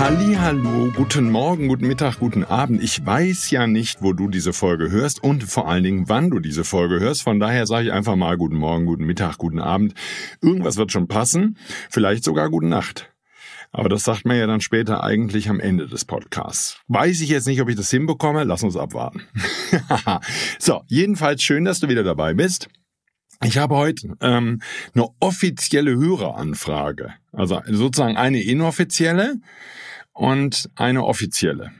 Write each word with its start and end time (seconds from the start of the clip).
Hallo, 0.00 0.90
guten 0.96 1.30
Morgen, 1.30 1.68
guten 1.68 1.86
Mittag, 1.86 2.20
guten 2.20 2.42
Abend. 2.42 2.82
Ich 2.82 3.04
weiß 3.04 3.50
ja 3.50 3.66
nicht, 3.66 4.00
wo 4.00 4.14
du 4.14 4.28
diese 4.28 4.54
Folge 4.54 4.90
hörst 4.90 5.22
und 5.22 5.44
vor 5.44 5.68
allen 5.68 5.84
Dingen, 5.84 6.08
wann 6.08 6.30
du 6.30 6.38
diese 6.38 6.64
Folge 6.64 7.00
hörst. 7.00 7.22
Von 7.22 7.38
daher 7.38 7.66
sage 7.66 7.88
ich 7.88 7.92
einfach 7.92 8.16
mal 8.16 8.38
guten 8.38 8.56
Morgen, 8.56 8.86
guten 8.86 9.04
Mittag, 9.04 9.36
guten 9.36 9.60
Abend. 9.60 9.92
Irgendwas 10.40 10.78
wird 10.78 10.90
schon 10.90 11.06
passen, 11.06 11.58
vielleicht 11.90 12.24
sogar 12.24 12.48
guten 12.48 12.70
Nacht. 12.70 13.12
Aber 13.72 13.90
das 13.90 14.04
sagt 14.04 14.24
man 14.24 14.38
ja 14.38 14.46
dann 14.46 14.62
später 14.62 15.04
eigentlich 15.04 15.50
am 15.50 15.60
Ende 15.60 15.86
des 15.86 16.06
Podcasts. 16.06 16.80
Weiß 16.88 17.20
ich 17.20 17.28
jetzt 17.28 17.46
nicht, 17.46 17.60
ob 17.60 17.68
ich 17.68 17.76
das 17.76 17.90
hinbekomme. 17.90 18.44
Lass 18.44 18.62
uns 18.62 18.78
abwarten. 18.78 19.20
so, 20.58 20.80
jedenfalls 20.86 21.42
schön, 21.42 21.66
dass 21.66 21.78
du 21.78 21.90
wieder 21.90 22.04
dabei 22.04 22.32
bist. 22.32 22.70
Ich 23.44 23.58
habe 23.58 23.76
heute 23.76 24.16
ähm, 24.22 24.62
eine 24.94 25.08
offizielle 25.20 25.94
Höreranfrage, 25.94 27.12
also 27.32 27.60
sozusagen 27.66 28.16
eine 28.16 28.42
inoffizielle 28.42 29.36
und 30.20 30.68
eine 30.74 31.06
offizielle 31.06 31.72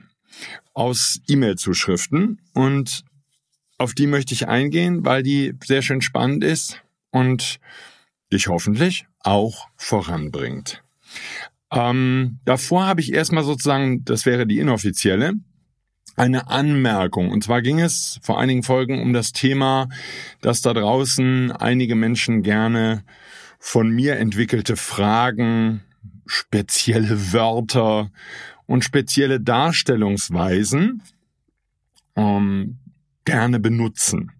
aus 0.73 1.21
E-Mail-Zuschriften 1.27 2.41
und 2.53 3.05
auf 3.77 3.93
die 3.93 4.07
möchte 4.07 4.33
ich 4.33 4.47
eingehen, 4.47 5.05
weil 5.05 5.21
die 5.21 5.53
sehr 5.63 5.83
schön 5.83 6.01
spannend 6.01 6.43
ist 6.43 6.81
und 7.11 7.59
dich 8.33 8.47
hoffentlich 8.47 9.05
auch 9.19 9.67
voranbringt. 9.77 10.81
Ähm, 11.71 12.39
davor 12.43 12.87
habe 12.87 13.01
ich 13.01 13.13
erstmal 13.13 13.43
sozusagen, 13.43 14.03
das 14.05 14.25
wäre 14.25 14.47
die 14.47 14.57
inoffizielle, 14.57 15.33
eine 16.15 16.47
Anmerkung. 16.47 17.29
Und 17.29 17.43
zwar 17.43 17.61
ging 17.61 17.79
es 17.79 18.19
vor 18.23 18.39
einigen 18.39 18.63
Folgen 18.63 19.03
um 19.03 19.13
das 19.13 19.33
Thema, 19.33 19.87
dass 20.41 20.61
da 20.61 20.73
draußen 20.73 21.51
einige 21.51 21.93
Menschen 21.93 22.41
gerne 22.41 23.03
von 23.59 23.89
mir 23.91 24.17
entwickelte 24.17 24.77
Fragen, 24.77 25.83
spezielle 26.31 27.33
Wörter 27.33 28.09
und 28.65 28.85
spezielle 28.85 29.41
Darstellungsweisen 29.41 31.03
ähm, 32.15 32.77
gerne 33.25 33.59
benutzen. 33.59 34.31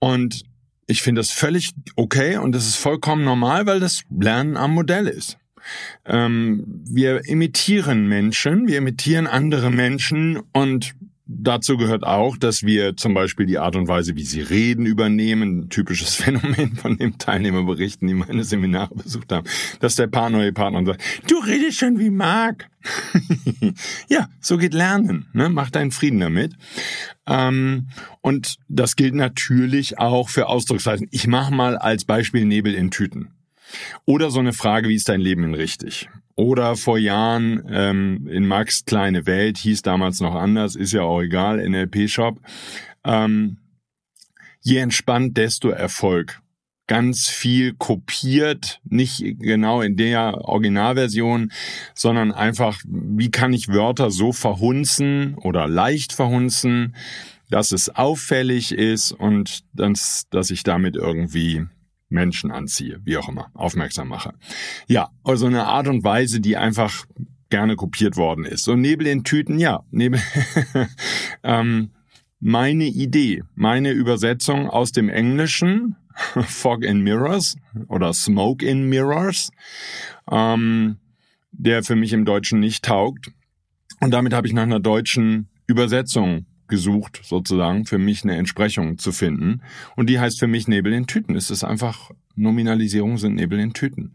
Und 0.00 0.42
ich 0.88 1.02
finde 1.02 1.20
das 1.20 1.30
völlig 1.30 1.72
okay 1.94 2.38
und 2.38 2.52
das 2.52 2.66
ist 2.66 2.76
vollkommen 2.76 3.24
normal, 3.24 3.66
weil 3.66 3.78
das 3.78 4.02
Lernen 4.10 4.56
am 4.56 4.74
Modell 4.74 5.06
ist. 5.06 5.38
Ähm, 6.04 6.64
wir 6.88 7.24
imitieren 7.24 8.08
Menschen, 8.08 8.66
wir 8.66 8.78
imitieren 8.78 9.28
andere 9.28 9.70
Menschen 9.70 10.40
und 10.52 10.94
Dazu 11.28 11.76
gehört 11.76 12.04
auch, 12.04 12.36
dass 12.36 12.62
wir 12.62 12.96
zum 12.96 13.12
Beispiel 13.12 13.46
die 13.46 13.58
Art 13.58 13.74
und 13.74 13.88
Weise, 13.88 14.14
wie 14.14 14.22
sie 14.22 14.42
reden, 14.42 14.86
übernehmen. 14.86 15.58
Ein 15.58 15.68
typisches 15.70 16.14
Phänomen 16.16 16.76
von 16.76 16.96
dem 16.96 17.18
Teilnehmer 17.18 17.64
berichten, 17.64 18.06
die 18.06 18.14
meine 18.14 18.44
Seminare 18.44 18.94
besucht 18.94 19.32
haben, 19.32 19.46
dass 19.80 19.96
der 19.96 20.06
Paar 20.06 20.30
neue 20.30 20.52
Partner 20.52 20.84
sagt, 20.84 21.02
du 21.28 21.38
redest 21.38 21.78
schon 21.78 21.98
wie 21.98 22.10
Marc. 22.10 22.68
ja, 24.08 24.28
so 24.40 24.56
geht 24.56 24.72
Lernen. 24.72 25.26
Ne? 25.32 25.48
Mach 25.48 25.70
deinen 25.70 25.90
Frieden 25.90 26.20
damit. 26.20 26.54
Ähm, 27.26 27.88
und 28.20 28.58
das 28.68 28.94
gilt 28.94 29.14
natürlich 29.14 29.98
auch 29.98 30.28
für 30.28 30.46
Ausdrucksweisen. 30.46 31.08
Ich 31.10 31.26
mache 31.26 31.52
mal 31.52 31.76
als 31.76 32.04
Beispiel 32.04 32.44
Nebel 32.44 32.72
in 32.72 32.92
Tüten. 32.92 33.30
Oder 34.04 34.30
so 34.30 34.38
eine 34.38 34.52
Frage, 34.52 34.88
wie 34.88 34.94
ist 34.94 35.08
dein 35.08 35.20
Leben 35.20 35.42
in 35.42 35.54
richtig? 35.54 36.08
Oder 36.36 36.76
vor 36.76 36.98
Jahren 36.98 37.64
ähm, 37.70 38.28
in 38.28 38.46
Max 38.46 38.84
Kleine 38.84 39.24
Welt, 39.26 39.56
hieß 39.56 39.80
damals 39.80 40.20
noch 40.20 40.34
anders, 40.34 40.76
ist 40.76 40.92
ja 40.92 41.00
auch 41.00 41.22
egal, 41.22 41.66
NLP-Shop. 41.66 42.38
Ähm, 43.04 43.56
je 44.60 44.78
entspannt, 44.78 45.38
desto 45.38 45.70
Erfolg. 45.70 46.40
Ganz 46.88 47.28
viel 47.28 47.72
kopiert, 47.72 48.80
nicht 48.84 49.24
genau 49.40 49.80
in 49.80 49.96
der 49.96 50.42
Originalversion, 50.42 51.50
sondern 51.94 52.32
einfach, 52.32 52.80
wie 52.86 53.30
kann 53.30 53.54
ich 53.54 53.68
Wörter 53.68 54.10
so 54.10 54.32
verhunzen 54.32 55.34
oder 55.36 55.66
leicht 55.66 56.12
verhunzen, 56.12 56.94
dass 57.48 57.72
es 57.72 57.88
auffällig 57.88 58.72
ist 58.72 59.12
und 59.12 59.64
dass, 59.72 60.26
dass 60.30 60.50
ich 60.50 60.62
damit 60.64 60.96
irgendwie 60.96 61.66
Menschen 62.08 62.50
anziehe, 62.50 63.00
wie 63.04 63.16
auch 63.16 63.28
immer, 63.28 63.50
aufmerksam 63.54 64.08
mache. 64.08 64.34
Ja, 64.86 65.10
also 65.24 65.46
eine 65.46 65.64
Art 65.66 65.88
und 65.88 66.04
Weise, 66.04 66.40
die 66.40 66.56
einfach 66.56 67.06
gerne 67.50 67.76
kopiert 67.76 68.16
worden 68.16 68.44
ist. 68.44 68.64
So 68.64 68.74
Nebel 68.76 69.06
in 69.06 69.24
Tüten, 69.24 69.58
ja, 69.58 69.84
Nebel. 69.90 70.20
ähm, 71.42 71.90
meine 72.40 72.84
Idee, 72.84 73.42
meine 73.54 73.90
Übersetzung 73.92 74.68
aus 74.68 74.92
dem 74.92 75.08
Englischen, 75.08 75.96
Fog 76.46 76.84
in 76.84 77.00
Mirrors 77.00 77.56
oder 77.88 78.12
Smoke 78.12 78.64
in 78.64 78.88
Mirrors, 78.88 79.50
ähm, 80.30 80.98
der 81.52 81.82
für 81.82 81.96
mich 81.96 82.12
im 82.12 82.24
Deutschen 82.24 82.60
nicht 82.60 82.84
taugt. 82.84 83.32
Und 84.00 84.10
damit 84.10 84.32
habe 84.32 84.46
ich 84.46 84.52
nach 84.52 84.62
einer 84.62 84.80
deutschen 84.80 85.48
Übersetzung 85.66 86.46
gesucht, 86.68 87.20
sozusagen, 87.24 87.86
für 87.86 87.98
mich 87.98 88.24
eine 88.24 88.36
Entsprechung 88.36 88.98
zu 88.98 89.12
finden. 89.12 89.62
Und 89.94 90.08
die 90.08 90.18
heißt 90.18 90.38
für 90.38 90.46
mich 90.46 90.68
Nebel 90.68 90.92
in 90.92 91.06
Tüten. 91.06 91.36
Es 91.36 91.50
ist 91.50 91.64
einfach, 91.64 92.10
Nominalisierung 92.34 93.18
sind 93.18 93.34
Nebel 93.34 93.58
in 93.58 93.72
Tüten. 93.72 94.12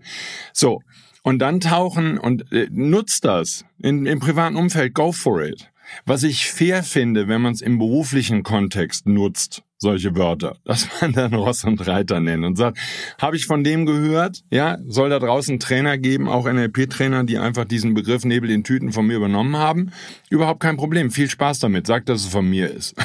So. 0.53 0.81
Und 1.23 1.39
dann 1.39 1.59
tauchen 1.59 2.17
und 2.17 2.51
äh, 2.51 2.67
nutzt 2.71 3.25
das 3.25 3.63
in, 3.77 4.05
im 4.07 4.19
privaten 4.19 4.55
Umfeld, 4.55 4.95
go 4.95 5.11
for 5.11 5.43
it. 5.43 5.71
Was 6.05 6.23
ich 6.23 6.47
fair 6.47 6.83
finde, 6.83 7.27
wenn 7.27 7.41
man 7.41 7.53
es 7.53 7.61
im 7.61 7.77
beruflichen 7.77 8.43
Kontext 8.43 9.07
nutzt, 9.07 9.63
solche 9.81 10.15
Wörter, 10.15 10.57
dass 10.63 10.87
man 11.01 11.11
dann 11.11 11.33
Ross 11.33 11.63
und 11.63 11.85
Reiter 11.85 12.19
nennt 12.19 12.45
und 12.45 12.55
sagt, 12.55 12.77
habe 13.19 13.35
ich 13.35 13.47
von 13.47 13.63
dem 13.63 13.85
gehört? 13.85 14.43
Ja, 14.51 14.77
soll 14.85 15.09
da 15.09 15.19
draußen 15.19 15.59
Trainer 15.59 15.97
geben, 15.97 16.29
auch 16.29 16.45
NLP-Trainer, 16.45 17.23
die 17.23 17.39
einfach 17.39 17.65
diesen 17.65 17.93
Begriff 17.93 18.23
Nebel 18.23 18.51
in 18.51 18.63
Tüten 18.63 18.91
von 18.91 19.07
mir 19.07 19.17
übernommen 19.17 19.57
haben? 19.57 19.91
Überhaupt 20.29 20.61
kein 20.61 20.77
Problem. 20.77 21.11
Viel 21.11 21.29
Spaß 21.29 21.59
damit. 21.59 21.87
Sagt, 21.87 22.09
dass 22.09 22.21
es 22.21 22.27
von 22.27 22.47
mir 22.47 22.69
ist. 22.69 22.95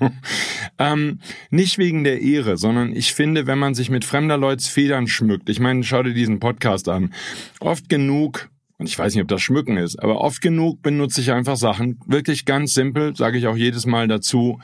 ähm, 0.78 1.20
nicht 1.50 1.78
wegen 1.78 2.02
der 2.02 2.20
Ehre, 2.22 2.56
sondern 2.56 2.96
ich 2.96 3.12
finde, 3.12 3.46
wenn 3.46 3.58
man 3.58 3.74
sich 3.74 3.90
mit 3.90 4.04
fremder 4.04 4.38
Leuts 4.38 4.68
Federn 4.68 5.06
schmückt, 5.06 5.50
ich 5.50 5.60
meine, 5.60 5.84
schau 5.84 6.02
dir 6.02 6.14
diesen 6.14 6.40
Podcast 6.40 6.88
an, 6.88 7.12
oft 7.60 7.88
genug 7.88 8.48
und 8.78 8.88
ich 8.88 8.98
weiß 8.98 9.14
nicht, 9.14 9.22
ob 9.22 9.28
das 9.28 9.42
Schmücken 9.42 9.76
ist, 9.76 10.02
aber 10.02 10.20
oft 10.20 10.40
genug 10.40 10.82
benutze 10.82 11.20
ich 11.20 11.30
einfach 11.30 11.56
Sachen, 11.56 12.00
wirklich 12.06 12.46
ganz 12.46 12.74
simpel, 12.74 13.14
sage 13.14 13.38
ich 13.38 13.46
auch 13.46 13.56
jedes 13.56 13.86
Mal 13.86 14.08
dazu, 14.08 14.58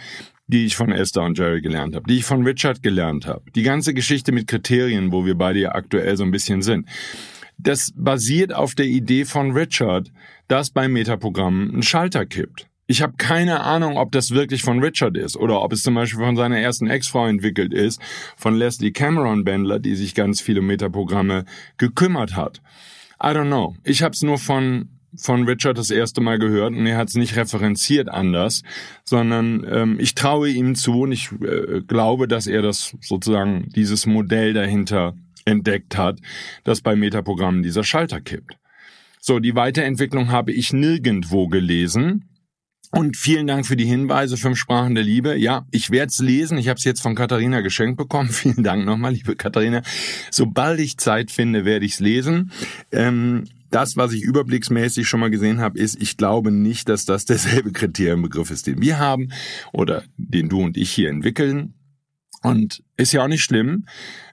die 0.48 0.64
ich 0.64 0.76
von 0.76 0.90
Esther 0.90 1.22
und 1.22 1.38
Jerry 1.38 1.60
gelernt 1.60 1.94
habe, 1.94 2.06
die 2.08 2.16
ich 2.16 2.24
von 2.24 2.42
Richard 2.44 2.82
gelernt 2.82 3.26
habe. 3.26 3.42
Die 3.54 3.62
ganze 3.62 3.94
Geschichte 3.94 4.32
mit 4.32 4.48
Kriterien, 4.48 5.12
wo 5.12 5.24
wir 5.24 5.36
beide 5.36 5.60
ja 5.60 5.74
aktuell 5.74 6.16
so 6.16 6.24
ein 6.24 6.30
bisschen 6.30 6.62
sind. 6.62 6.88
Das 7.58 7.92
basiert 7.94 8.54
auf 8.54 8.74
der 8.74 8.86
Idee 8.86 9.24
von 9.24 9.52
Richard, 9.52 10.10
dass 10.48 10.70
beim 10.70 10.92
Metaprogramm 10.92 11.70
ein 11.74 11.82
Schalter 11.82 12.24
kippt. 12.24 12.66
Ich 12.86 13.02
habe 13.02 13.14
keine 13.18 13.60
Ahnung, 13.60 13.98
ob 13.98 14.12
das 14.12 14.30
wirklich 14.30 14.62
von 14.62 14.82
Richard 14.82 15.14
ist 15.18 15.36
oder 15.36 15.60
ob 15.60 15.74
es 15.74 15.82
zum 15.82 15.94
Beispiel 15.94 16.24
von 16.24 16.36
seiner 16.36 16.58
ersten 16.58 16.88
Ex-Frau 16.88 17.26
entwickelt 17.26 17.74
ist, 17.74 18.00
von 18.36 18.56
Leslie 18.56 18.92
Cameron 18.92 19.44
Bendler, 19.44 19.78
die 19.78 19.94
sich 19.94 20.14
ganz 20.14 20.40
viele 20.40 20.62
Metaprogramme 20.62 21.44
gekümmert 21.76 22.34
hat. 22.34 22.62
I 23.22 23.26
don't 23.26 23.48
know. 23.48 23.76
Ich 23.84 24.02
habe 24.02 24.14
es 24.14 24.22
nur 24.22 24.38
von 24.38 24.88
von 25.16 25.44
Richard 25.44 25.78
das 25.78 25.90
erste 25.90 26.20
Mal 26.20 26.38
gehört 26.38 26.74
und 26.74 26.86
er 26.86 26.96
hat 26.96 27.08
es 27.08 27.14
nicht 27.14 27.36
referenziert 27.36 28.08
anders, 28.08 28.62
sondern 29.04 29.66
ähm, 29.68 29.96
ich 30.00 30.14
traue 30.14 30.50
ihm 30.50 30.74
zu 30.74 31.00
und 31.02 31.12
ich 31.12 31.30
äh, 31.32 31.80
glaube, 31.80 32.28
dass 32.28 32.46
er 32.46 32.62
das 32.62 32.96
sozusagen 33.00 33.68
dieses 33.74 34.06
Modell 34.06 34.52
dahinter 34.52 35.14
entdeckt 35.44 35.96
hat, 35.96 36.20
dass 36.64 36.82
bei 36.82 36.94
Metaprogrammen 36.94 37.62
dieser 37.62 37.84
Schalter 37.84 38.20
kippt. 38.20 38.58
So, 39.20 39.40
die 39.40 39.54
Weiterentwicklung 39.54 40.30
habe 40.30 40.52
ich 40.52 40.72
nirgendwo 40.72 41.48
gelesen. 41.48 42.24
Und 42.90 43.18
vielen 43.18 43.46
Dank 43.46 43.66
für 43.66 43.76
die 43.76 43.84
Hinweise, 43.84 44.38
fünf 44.38 44.58
Sprachen 44.58 44.94
der 44.94 45.04
Liebe. 45.04 45.36
Ja, 45.36 45.66
ich 45.70 45.90
werde 45.90 46.08
es 46.08 46.20
lesen. 46.20 46.56
Ich 46.56 46.68
habe 46.68 46.78
es 46.78 46.84
jetzt 46.84 47.02
von 47.02 47.14
Katharina 47.14 47.60
geschenkt 47.60 47.98
bekommen. 47.98 48.28
Vielen 48.30 48.62
Dank 48.62 48.86
nochmal, 48.86 49.12
liebe 49.12 49.36
Katharina. 49.36 49.82
Sobald 50.30 50.80
ich 50.80 50.96
Zeit 50.96 51.30
finde, 51.30 51.66
werde 51.66 51.84
ich 51.84 51.94
es 51.94 52.00
lesen. 52.00 52.50
Ähm, 52.90 53.44
das, 53.70 53.96
was 53.96 54.12
ich 54.12 54.22
überblicksmäßig 54.22 55.08
schon 55.08 55.20
mal 55.20 55.30
gesehen 55.30 55.60
habe, 55.60 55.78
ist, 55.78 56.00
ich 56.00 56.16
glaube 56.16 56.50
nicht, 56.50 56.88
dass 56.88 57.04
das 57.04 57.24
derselbe 57.24 57.72
Kriterienbegriff 57.72 58.50
ist, 58.50 58.66
den 58.66 58.80
wir 58.80 58.98
haben 58.98 59.30
oder 59.72 60.02
den 60.16 60.48
du 60.48 60.62
und 60.62 60.76
ich 60.76 60.90
hier 60.90 61.10
entwickeln. 61.10 61.74
Und 62.42 62.82
ist 62.96 63.12
ja 63.12 63.24
auch 63.24 63.28
nicht 63.28 63.42
schlimm. 63.42 63.86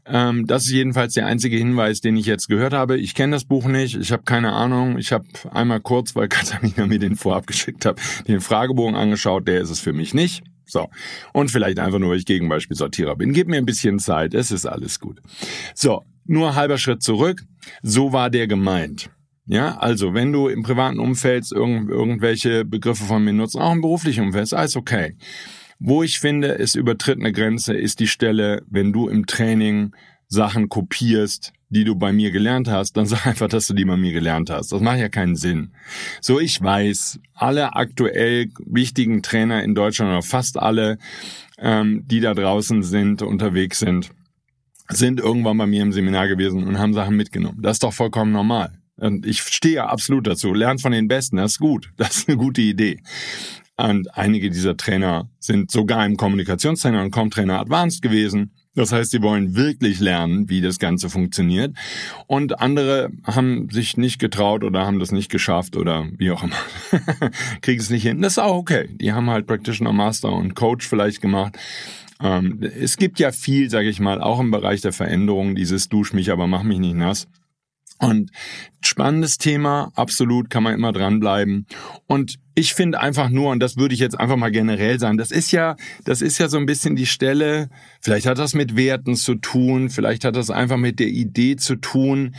Ähm, 0.06 0.46
das 0.46 0.66
ist 0.66 0.72
jedenfalls 0.72 1.14
der 1.14 1.26
einzige 1.26 1.58
Hinweis, 1.58 2.02
den 2.02 2.16
ich 2.18 2.28
jetzt 2.28 2.48
gehört 2.48 2.74
habe. 2.74 2.98
Ich 2.98 3.16
kenne 3.16 3.36
das 3.36 3.46
Buch 3.46 3.66
nicht, 3.66 3.96
ich 3.96 4.12
habe 4.12 4.24
keine 4.24 4.54
Ahnung. 4.54 5.00
Ich 5.00 5.12
habe 5.12 5.26
einmal 5.52 5.82
kurz, 5.82 6.16
weil 6.16 6.28
Katharina 6.30 6.86
mir 6.86 7.00
den 7.00 7.16
vorab 7.16 7.48
geschickt 7.48 7.86
hat, 7.86 8.00
den 8.28 8.42
Fragebogen 8.42 8.96
angeschaut. 8.96 9.48
Der 9.48 9.60
ist 9.62 9.72
es 9.72 9.80
für 9.80 9.94
mich 9.94 10.14
nicht. 10.14 10.44
So. 10.66 10.90
Und 11.34 11.50
vielleicht 11.50 11.80
einfach 11.80 12.00
nur, 12.00 12.12
weil 12.12 12.18
ich 12.18 12.26
Gegenbeispielsortierer 12.26 13.16
bin. 13.16 13.34
Gib 13.34 13.48
mir 13.48 13.58
ein 13.58 13.66
bisschen 13.66 14.00
Zeit, 14.00 14.34
es 14.34 14.52
ist 14.52 14.66
alles 14.66 15.00
gut. 15.00 15.22
So, 15.74 16.04
nur 16.26 16.56
halber 16.56 16.78
Schritt 16.78 17.02
zurück. 17.02 17.44
So 17.82 18.14
war 18.14 18.30
der 18.30 18.48
gemeint. 18.48 19.10
Ja, 19.48 19.78
also 19.78 20.14
wenn 20.14 20.34
du 20.34 20.48
im 20.48 20.64
privaten 20.64 21.00
Umfeld 21.00 21.52
irgend, 21.52 21.90
irgendwelche 21.90 22.66
Begriffe 22.66 23.04
von 23.04 23.24
mir 23.24 23.34
nutzt, 23.34 23.56
auch 23.56 23.74
im 23.74 23.82
beruflichen 23.82 24.26
Umfeld, 24.26 24.44
ist 24.44 24.54
alles 24.54 24.76
okay. 24.76 25.16
Wo 25.78 26.02
ich 26.02 26.20
finde, 26.20 26.58
es 26.58 26.74
übertritt 26.74 27.20
eine 27.20 27.32
Grenze, 27.32 27.74
ist 27.74 28.00
die 28.00 28.08
Stelle, 28.08 28.64
wenn 28.68 28.92
du 28.92 29.08
im 29.08 29.28
Training 29.28 29.94
Sachen 30.28 30.70
kopierst, 30.70 31.54
die 31.70 31.84
du 31.84 31.96
bei 31.96 32.12
mir 32.12 32.32
gelernt 32.32 32.68
hast, 32.68 32.98
dann 32.98 33.06
sag 33.06 33.28
einfach, 33.28 33.48
dass 33.48 33.68
du 33.68 33.76
die 33.76 33.86
bei 33.86 33.98
mir 33.98 34.14
gelernt 34.14 34.50
hast. 34.50 34.72
Das 34.72 34.82
macht 34.82 35.00
ja 35.00 35.10
keinen 35.10 35.36
Sinn. 35.36 35.74
So, 36.22 36.40
ich 36.40 36.62
weiß, 36.62 37.20
alle 37.36 37.76
aktuell 37.76 38.48
wichtigen 38.66 39.22
Trainer 39.22 39.64
in 39.64 39.76
Deutschland 39.76 40.10
oder 40.10 40.24
fast 40.24 40.58
alle, 40.58 40.98
ähm, 41.60 42.04
die 42.08 42.20
da 42.20 42.34
draußen 42.34 42.82
sind, 42.82 43.22
unterwegs 43.22 43.80
sind, 43.80 44.10
sind 44.90 45.20
irgendwann 45.20 45.58
bei 45.58 45.68
mir 45.68 45.84
im 45.84 45.92
Seminar 45.92 46.28
gewesen 46.28 46.64
und 46.64 46.80
haben 46.80 46.94
Sachen 46.94 47.16
mitgenommen. 47.16 47.62
Das 47.62 47.74
ist 47.74 47.84
doch 47.84 47.94
vollkommen 47.94 48.32
normal. 48.32 48.72
Und 48.98 49.26
ich 49.26 49.42
stehe 49.42 49.76
ja 49.76 49.88
absolut 49.88 50.28
dazu. 50.28 50.54
Lernt 50.54 50.82
von 50.82 50.92
den 50.92 51.08
Besten, 51.08 51.38
das 51.38 51.54
ist 51.54 51.60
gut. 51.60 51.92
Das 51.98 52.18
ist 52.18 52.30
eine 52.30 52.38
gute 52.38 52.62
Idee. 52.62 53.02
Und 53.78 54.16
einige 54.18 54.50
dieser 54.50 54.78
Trainer 54.78 55.30
sind 55.40 55.70
sogar 55.70 56.06
im 56.06 56.16
Kommunikationstrainer 56.16 57.02
und 57.02 57.12
Com-Trainer 57.12 57.60
Advanced 57.60 58.02
gewesen. 58.02 58.52
Das 58.74 58.92
heißt, 58.92 59.12
sie 59.12 59.22
wollen 59.22 59.56
wirklich 59.56 60.00
lernen, 60.00 60.50
wie 60.50 60.62
das 60.62 60.80
Ganze 60.80 61.10
funktioniert. 61.10 61.76
Und 62.28 62.62
andere 62.62 63.10
haben 63.24 63.70
sich 63.70 63.98
nicht 63.98 64.20
getraut 64.20 64.64
oder 64.64 64.86
haben 64.86 65.00
das 65.00 65.12
nicht 65.12 65.30
geschafft 65.30 65.76
oder 65.78 66.08
wie 66.18 66.32
auch 66.32 66.44
immer. 66.44 66.56
Kriegen 67.62 67.82
es 67.82 67.90
nicht 67.90 68.04
hin. 68.04 68.22
Das 68.22 68.34
ist 68.34 68.40
auch 68.40 68.56
okay. 68.56 68.90
Die 68.92 69.14
haben 69.14 69.30
halt 69.30 69.48
Practitioner, 69.48 69.94
Master 69.94 70.32
und 70.32 70.56
Coach 70.56 70.88
vielleicht 70.88 71.22
gemacht. 71.22 71.58
Ähm, 72.22 72.60
es 72.62 72.98
gibt 72.98 73.20
ja 73.20 73.32
viel, 73.32 73.70
sage 73.70 73.90
ich 73.90 74.00
mal, 74.00 74.22
auch 74.22 74.40
im 74.40 74.52
Bereich 74.52 74.82
der 74.82 74.94
Veränderung, 74.94 75.56
dieses 75.56 75.90
Dusch 75.90 76.14
mich, 76.14 76.32
aber 76.32 76.48
mach 76.48 76.64
mich 76.64 76.80
nicht 76.80 76.96
nass. 76.96 77.28
Und 78.00 78.32
spannendes 78.82 79.38
Thema, 79.38 79.92
absolut, 79.96 80.50
kann 80.50 80.64
man 80.64 80.74
immer 80.74 80.92
dranbleiben. 80.92 81.66
Und 82.08 82.36
ich 82.54 82.74
finde 82.74 83.00
einfach 83.00 83.30
nur, 83.30 83.52
und 83.52 83.60
das 83.60 83.78
würde 83.78 83.94
ich 83.94 84.00
jetzt 84.00 84.20
einfach 84.20 84.36
mal 84.36 84.52
generell 84.52 85.00
sagen, 85.00 85.18
das 85.18 85.32
ist 85.32 85.52
ja, 85.52 85.76
das 86.04 86.22
ist 86.22 86.38
ja 86.38 86.50
so 86.50 86.58
ein 86.58 86.66
bisschen 86.66 86.96
die 86.96 87.06
Stelle, 87.06 87.70
vielleicht 88.02 88.26
hat 88.26 88.38
das 88.38 88.54
mit 88.54 88.76
Werten 88.76 89.16
zu 89.16 89.36
tun, 89.36 89.90
vielleicht 89.90 90.26
hat 90.26 90.36
das 90.36 90.50
einfach 90.50 90.78
mit 90.78 91.00
der 91.00 91.08
Idee 91.08 91.56
zu 91.56 91.76
tun, 91.76 92.36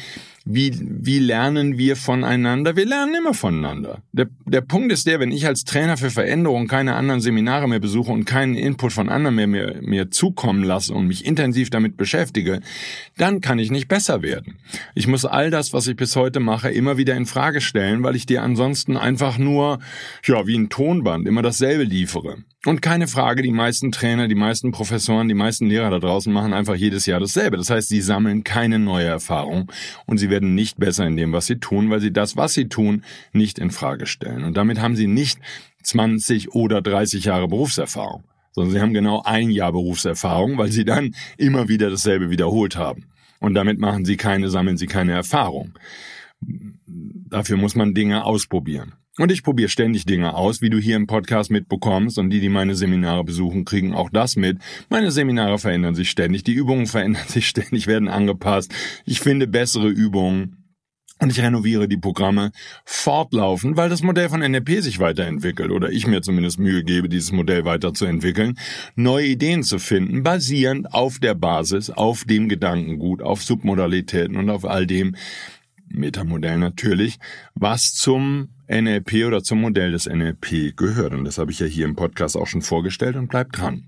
wie, 0.48 0.72
wie 0.80 1.18
lernen 1.18 1.76
wir 1.76 1.96
voneinander? 1.96 2.76
Wir 2.76 2.86
lernen 2.86 3.16
immer 3.16 3.34
voneinander. 3.34 4.02
Der, 4.12 4.28
der 4.46 4.60
Punkt 4.60 4.92
ist 4.92 5.04
der, 5.08 5.18
wenn 5.18 5.32
ich 5.32 5.44
als 5.44 5.64
Trainer 5.64 5.96
für 5.96 6.08
Veränderung 6.08 6.68
keine 6.68 6.94
anderen 6.94 7.20
Seminare 7.20 7.68
mehr 7.68 7.80
besuche 7.80 8.12
und 8.12 8.26
keinen 8.26 8.54
Input 8.54 8.92
von 8.92 9.08
anderen 9.08 9.34
mehr 9.34 9.48
mir, 9.48 9.80
mir 9.82 10.12
zukommen 10.12 10.62
lasse 10.62 10.94
und 10.94 11.08
mich 11.08 11.26
intensiv 11.26 11.70
damit 11.70 11.96
beschäftige, 11.96 12.60
dann 13.16 13.40
kann 13.40 13.58
ich 13.58 13.72
nicht 13.72 13.88
besser 13.88 14.22
werden. 14.22 14.58
Ich 14.94 15.08
muss 15.08 15.24
all 15.24 15.50
das, 15.50 15.72
was 15.72 15.88
ich 15.88 15.96
bis 15.96 16.14
heute 16.14 16.38
mache, 16.38 16.70
immer 16.70 16.96
wieder 16.96 17.16
in 17.16 17.26
Frage 17.26 17.60
stellen, 17.60 18.04
weil 18.04 18.14
ich 18.14 18.26
dir 18.26 18.44
ansonsten 18.44 18.96
einfach 18.96 19.38
nur, 19.38 19.80
ja, 20.24 20.46
wie 20.46 20.56
ein 20.56 20.68
Tonband 20.68 21.26
immer 21.26 21.42
dasselbe 21.42 21.82
liefere. 21.82 22.36
Und 22.66 22.82
keine 22.82 23.06
Frage, 23.06 23.42
die 23.42 23.52
meisten 23.52 23.92
Trainer, 23.92 24.26
die 24.26 24.34
meisten 24.34 24.72
Professoren, 24.72 25.28
die 25.28 25.34
meisten 25.34 25.66
Lehrer 25.66 25.88
da 25.88 26.00
draußen 26.00 26.32
machen 26.32 26.52
einfach 26.52 26.74
jedes 26.74 27.06
Jahr 27.06 27.20
dasselbe. 27.20 27.56
Das 27.56 27.70
heißt, 27.70 27.88
sie 27.88 28.00
sammeln 28.00 28.42
keine 28.42 28.80
neue 28.80 29.06
Erfahrung 29.06 29.70
und 30.04 30.18
sie 30.18 30.30
werden 30.30 30.56
nicht 30.56 30.76
besser 30.76 31.06
in 31.06 31.16
dem, 31.16 31.32
was 31.32 31.46
sie 31.46 31.60
tun, 31.60 31.90
weil 31.90 32.00
sie 32.00 32.12
das, 32.12 32.36
was 32.36 32.54
sie 32.54 32.68
tun, 32.68 33.04
nicht 33.32 33.60
in 33.60 33.70
Frage 33.70 34.06
stellen. 34.06 34.42
Und 34.42 34.56
damit 34.56 34.80
haben 34.80 34.96
sie 34.96 35.06
nicht 35.06 35.38
20 35.84 36.56
oder 36.56 36.82
30 36.82 37.26
Jahre 37.26 37.46
Berufserfahrung, 37.46 38.24
sondern 38.50 38.72
sie 38.72 38.80
haben 38.80 38.94
genau 38.94 39.22
ein 39.24 39.50
Jahr 39.50 39.70
Berufserfahrung, 39.70 40.58
weil 40.58 40.72
sie 40.72 40.84
dann 40.84 41.14
immer 41.38 41.68
wieder 41.68 41.88
dasselbe 41.88 42.30
wiederholt 42.30 42.74
haben. 42.74 43.04
Und 43.38 43.54
damit 43.54 43.78
machen 43.78 44.04
sie 44.04 44.16
keine, 44.16 44.48
sammeln 44.48 44.76
sie 44.76 44.88
keine 44.88 45.12
Erfahrung. 45.12 45.78
Dafür 46.40 47.58
muss 47.58 47.76
man 47.76 47.94
Dinge 47.94 48.24
ausprobieren. 48.24 48.94
Und 49.18 49.32
ich 49.32 49.42
probiere 49.42 49.70
ständig 49.70 50.04
Dinge 50.04 50.34
aus, 50.34 50.60
wie 50.60 50.68
du 50.68 50.78
hier 50.78 50.96
im 50.96 51.06
Podcast 51.06 51.50
mitbekommst. 51.50 52.18
Und 52.18 52.30
die, 52.30 52.40
die 52.40 52.50
meine 52.50 52.74
Seminare 52.74 53.24
besuchen, 53.24 53.64
kriegen 53.64 53.94
auch 53.94 54.10
das 54.10 54.36
mit. 54.36 54.58
Meine 54.90 55.10
Seminare 55.10 55.58
verändern 55.58 55.94
sich 55.94 56.10
ständig, 56.10 56.44
die 56.44 56.52
Übungen 56.52 56.86
verändern 56.86 57.26
sich 57.26 57.48
ständig, 57.48 57.86
werden 57.86 58.08
angepasst. 58.08 58.72
Ich 59.04 59.20
finde 59.20 59.46
bessere 59.46 59.88
Übungen. 59.88 60.62
Und 61.18 61.30
ich 61.32 61.40
renoviere 61.40 61.88
die 61.88 61.96
Programme 61.96 62.50
fortlaufend, 62.84 63.78
weil 63.78 63.88
das 63.88 64.02
Modell 64.02 64.28
von 64.28 64.40
NLP 64.40 64.82
sich 64.82 64.98
weiterentwickelt 64.98 65.70
oder 65.70 65.90
ich 65.90 66.06
mir 66.06 66.20
zumindest 66.20 66.58
Mühe 66.58 66.84
gebe, 66.84 67.08
dieses 67.08 67.32
Modell 67.32 67.64
weiterzuentwickeln, 67.64 68.58
neue 68.96 69.28
Ideen 69.28 69.62
zu 69.62 69.78
finden, 69.78 70.22
basierend 70.22 70.92
auf 70.92 71.18
der 71.18 71.34
Basis, 71.34 71.88
auf 71.88 72.24
dem 72.24 72.50
Gedankengut, 72.50 73.22
auf 73.22 73.42
Submodalitäten 73.42 74.36
und 74.36 74.50
auf 74.50 74.66
all 74.66 74.86
dem, 74.86 75.16
Metamodell 75.96 76.58
natürlich, 76.58 77.18
was 77.54 77.94
zum 77.94 78.48
NLP 78.68 79.26
oder 79.26 79.42
zum 79.42 79.60
Modell 79.60 79.92
des 79.92 80.06
NLP 80.06 80.76
gehört. 80.76 81.12
Und 81.12 81.24
das 81.24 81.38
habe 81.38 81.52
ich 81.52 81.60
ja 81.60 81.66
hier 81.66 81.84
im 81.84 81.94
Podcast 81.94 82.36
auch 82.36 82.46
schon 82.46 82.62
vorgestellt 82.62 83.16
und 83.16 83.28
bleibt 83.28 83.58
dran. 83.58 83.84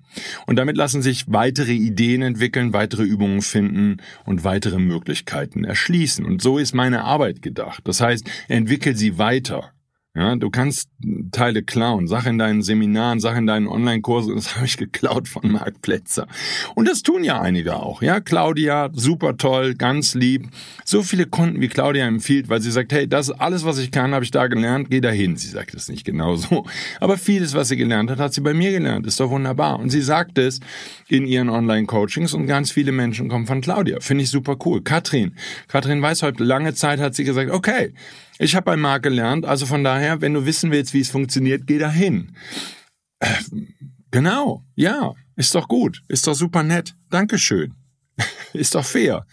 Und 0.46 0.56
damit 0.56 0.76
lassen 0.76 1.02
sich 1.02 1.24
weitere 1.28 1.72
Ideen 1.72 2.22
entwickeln, 2.22 2.72
weitere 2.72 3.02
Übungen 3.02 3.42
finden 3.42 3.98
und 4.24 4.44
weitere 4.44 4.78
Möglichkeiten 4.78 5.64
erschließen. 5.64 6.24
Und 6.24 6.42
so 6.42 6.58
ist 6.58 6.74
meine 6.74 7.04
Arbeit 7.04 7.42
gedacht. 7.42 7.82
Das 7.84 8.00
heißt, 8.00 8.28
entwickel 8.48 8.96
sie 8.96 9.18
weiter. 9.18 9.72
Ja, 10.18 10.34
du 10.34 10.50
kannst 10.50 10.90
Teile 11.30 11.62
klauen. 11.62 12.08
Sag 12.08 12.26
in 12.26 12.38
deinen 12.38 12.62
Seminaren, 12.62 13.20
sag 13.20 13.36
in 13.36 13.46
deinen 13.46 13.68
Online-Kursen, 13.68 14.34
das 14.34 14.56
habe 14.56 14.66
ich 14.66 14.76
geklaut 14.76 15.28
von 15.28 15.48
Marc 15.52 15.80
Plätzer. 15.80 16.26
Und 16.74 16.88
das 16.88 17.04
tun 17.04 17.22
ja 17.22 17.40
einige 17.40 17.76
auch. 17.76 18.02
Ja, 18.02 18.18
Claudia, 18.18 18.90
super 18.92 19.36
toll, 19.36 19.76
ganz 19.76 20.14
lieb. 20.14 20.48
So 20.84 21.04
viele 21.04 21.26
Kunden 21.26 21.60
wie 21.60 21.68
Claudia 21.68 22.04
empfiehlt, 22.04 22.48
weil 22.48 22.60
sie 22.60 22.72
sagt, 22.72 22.92
hey, 22.92 23.08
das 23.08 23.30
alles, 23.30 23.64
was 23.64 23.78
ich 23.78 23.92
kann, 23.92 24.12
habe 24.12 24.24
ich 24.24 24.32
da 24.32 24.48
gelernt, 24.48 24.90
geh 24.90 25.00
dahin. 25.00 25.36
Sie 25.36 25.46
sagt 25.46 25.74
es 25.74 25.88
nicht 25.88 26.04
genau 26.04 26.34
so. 26.34 26.66
Aber 26.98 27.16
vieles, 27.16 27.54
was 27.54 27.68
sie 27.68 27.76
gelernt 27.76 28.10
hat, 28.10 28.18
hat 28.18 28.34
sie 28.34 28.40
bei 28.40 28.54
mir 28.54 28.72
gelernt. 28.72 29.06
Ist 29.06 29.20
doch 29.20 29.30
wunderbar. 29.30 29.78
Und 29.78 29.90
sie 29.90 30.02
sagt 30.02 30.36
es 30.36 30.58
in 31.06 31.26
ihren 31.26 31.48
Online-Coachings 31.48 32.34
und 32.34 32.48
ganz 32.48 32.72
viele 32.72 32.90
Menschen 32.90 33.28
kommen 33.28 33.46
von 33.46 33.60
Claudia. 33.60 34.00
Finde 34.00 34.24
ich 34.24 34.30
super 34.30 34.56
cool. 34.64 34.82
Katrin. 34.82 35.36
Katrin 35.68 36.02
Weishaupt, 36.02 36.40
lange 36.40 36.74
Zeit 36.74 36.98
hat 36.98 37.14
sie 37.14 37.22
gesagt, 37.22 37.52
okay, 37.52 37.92
ich 38.38 38.54
habe 38.54 38.64
bei 38.64 38.76
Marc 38.76 39.02
gelernt, 39.02 39.44
also 39.44 39.66
von 39.66 39.84
daher, 39.84 40.20
wenn 40.20 40.34
du 40.34 40.46
wissen 40.46 40.70
willst, 40.70 40.94
wie 40.94 41.00
es 41.00 41.10
funktioniert, 41.10 41.66
geh 41.66 41.78
dahin. 41.78 42.32
Äh, 43.20 43.34
genau, 44.10 44.64
ja, 44.74 45.14
ist 45.36 45.54
doch 45.54 45.68
gut, 45.68 46.02
ist 46.08 46.26
doch 46.26 46.34
super 46.34 46.62
nett, 46.62 46.94
Dankeschön, 47.10 47.74
ist 48.52 48.74
doch 48.74 48.84
fair. 48.84 49.26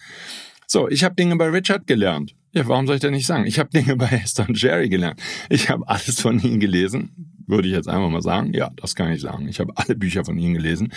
So, 0.67 0.89
ich 0.89 1.03
habe 1.03 1.15
Dinge 1.15 1.35
bei 1.35 1.49
Richard 1.49 1.87
gelernt. 1.87 2.35
Ja, 2.55 2.65
warum 2.67 2.87
soll 2.87 2.95
ich 2.95 3.01
denn 3.01 3.11
nicht 3.11 3.25
sagen? 3.25 3.45
Ich 3.45 3.59
habe 3.59 3.69
Dinge 3.69 3.97
bei 3.97 4.07
Esther 4.23 4.47
und 4.47 4.59
Jerry 4.59 4.87
gelernt. 4.89 5.21
Ich 5.49 5.69
habe 5.69 5.87
alles 5.87 6.21
von 6.21 6.39
ihnen 6.39 6.59
gelesen, 6.59 7.33
würde 7.47 7.67
ich 7.67 7.73
jetzt 7.73 7.89
einfach 7.89 8.09
mal 8.09 8.21
sagen. 8.21 8.53
Ja, 8.53 8.71
das 8.77 8.95
kann 8.95 9.11
ich 9.11 9.21
sagen. 9.21 9.47
Ich 9.49 9.59
habe 9.59 9.73
alle 9.75 9.95
Bücher 9.95 10.23
von 10.23 10.37
ihnen 10.37 10.53
gelesen 10.53 10.93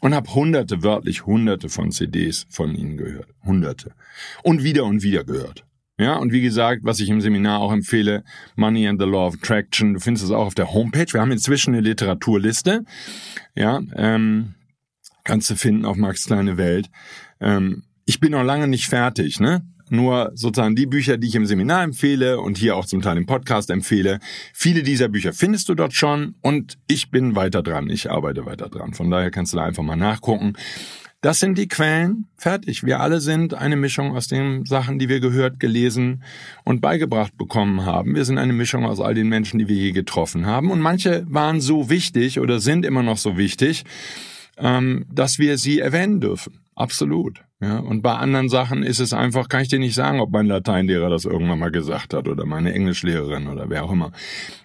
und 0.00 0.14
habe 0.14 0.34
hunderte, 0.34 0.82
wörtlich 0.82 1.24
hunderte 1.24 1.68
von 1.68 1.92
CDs 1.92 2.46
von 2.50 2.74
ihnen 2.74 2.96
gehört. 2.96 3.28
Hunderte. 3.44 3.92
Und 4.42 4.64
wieder 4.64 4.84
und 4.84 5.02
wieder 5.02 5.22
gehört. 5.22 5.65
Ja, 5.98 6.16
und 6.16 6.30
wie 6.30 6.42
gesagt, 6.42 6.82
was 6.84 7.00
ich 7.00 7.08
im 7.08 7.22
Seminar 7.22 7.60
auch 7.60 7.72
empfehle, 7.72 8.22
Money 8.54 8.86
and 8.86 9.00
the 9.00 9.06
Law 9.06 9.28
of 9.28 9.34
Attraction, 9.34 9.94
du 9.94 10.00
findest 10.00 10.26
es 10.26 10.30
auch 10.30 10.46
auf 10.46 10.54
der 10.54 10.74
Homepage. 10.74 11.10
Wir 11.10 11.20
haben 11.22 11.32
inzwischen 11.32 11.74
eine 11.74 11.80
Literaturliste. 11.80 12.84
Ja, 13.54 13.80
ähm, 13.94 14.54
kannst 15.24 15.48
du 15.48 15.56
finden 15.56 15.86
auf 15.86 15.96
Max 15.96 16.26
Kleine 16.26 16.58
Welt. 16.58 16.90
Ähm, 17.40 17.84
ich 18.04 18.20
bin 18.20 18.32
noch 18.32 18.44
lange 18.44 18.68
nicht 18.68 18.88
fertig, 18.88 19.40
ne? 19.40 19.62
Nur 19.88 20.32
sozusagen 20.34 20.74
die 20.74 20.86
Bücher, 20.86 21.16
die 21.16 21.28
ich 21.28 21.34
im 21.36 21.46
Seminar 21.46 21.84
empfehle 21.84 22.40
und 22.40 22.58
hier 22.58 22.76
auch 22.76 22.86
zum 22.86 23.02
Teil 23.02 23.16
im 23.16 23.26
Podcast 23.26 23.70
empfehle. 23.70 24.18
Viele 24.52 24.82
dieser 24.82 25.08
Bücher 25.08 25.32
findest 25.32 25.68
du 25.68 25.74
dort 25.74 25.94
schon 25.94 26.34
und 26.42 26.76
ich 26.88 27.10
bin 27.10 27.36
weiter 27.36 27.62
dran. 27.62 27.88
Ich 27.88 28.10
arbeite 28.10 28.46
weiter 28.46 28.68
dran. 28.68 28.94
Von 28.94 29.10
daher 29.10 29.30
kannst 29.30 29.52
du 29.52 29.58
da 29.58 29.64
einfach 29.64 29.84
mal 29.84 29.96
nachgucken. 29.96 30.54
Das 31.26 31.40
sind 31.40 31.58
die 31.58 31.66
Quellen. 31.66 32.28
Fertig. 32.36 32.84
Wir 32.84 33.00
alle 33.00 33.18
sind 33.18 33.52
eine 33.52 33.74
Mischung 33.74 34.16
aus 34.16 34.28
den 34.28 34.64
Sachen, 34.64 35.00
die 35.00 35.08
wir 35.08 35.18
gehört, 35.18 35.58
gelesen 35.58 36.22
und 36.62 36.80
beigebracht 36.80 37.36
bekommen 37.36 37.84
haben. 37.84 38.14
Wir 38.14 38.24
sind 38.24 38.38
eine 38.38 38.52
Mischung 38.52 38.86
aus 38.86 39.00
all 39.00 39.14
den 39.14 39.28
Menschen, 39.28 39.58
die 39.58 39.66
wir 39.66 39.74
je 39.74 39.90
getroffen 39.90 40.46
haben. 40.46 40.70
Und 40.70 40.78
manche 40.78 41.26
waren 41.28 41.60
so 41.60 41.90
wichtig 41.90 42.38
oder 42.38 42.60
sind 42.60 42.86
immer 42.86 43.02
noch 43.02 43.18
so 43.18 43.36
wichtig, 43.36 43.84
ähm, 44.56 45.04
dass 45.12 45.40
wir 45.40 45.58
sie 45.58 45.80
erwähnen 45.80 46.20
dürfen. 46.20 46.60
Absolut. 46.76 47.42
Ja, 47.58 47.78
und 47.78 48.02
bei 48.02 48.12
anderen 48.12 48.50
Sachen 48.50 48.82
ist 48.82 49.00
es 49.00 49.14
einfach, 49.14 49.48
kann 49.48 49.62
ich 49.62 49.68
dir 49.68 49.78
nicht 49.78 49.94
sagen, 49.94 50.20
ob 50.20 50.30
mein 50.30 50.46
Lateinlehrer 50.46 51.08
das 51.08 51.24
irgendwann 51.24 51.58
mal 51.58 51.70
gesagt 51.70 52.12
hat 52.12 52.28
oder 52.28 52.44
meine 52.44 52.74
Englischlehrerin 52.74 53.48
oder 53.48 53.70
wer 53.70 53.84
auch 53.84 53.92
immer. 53.92 54.12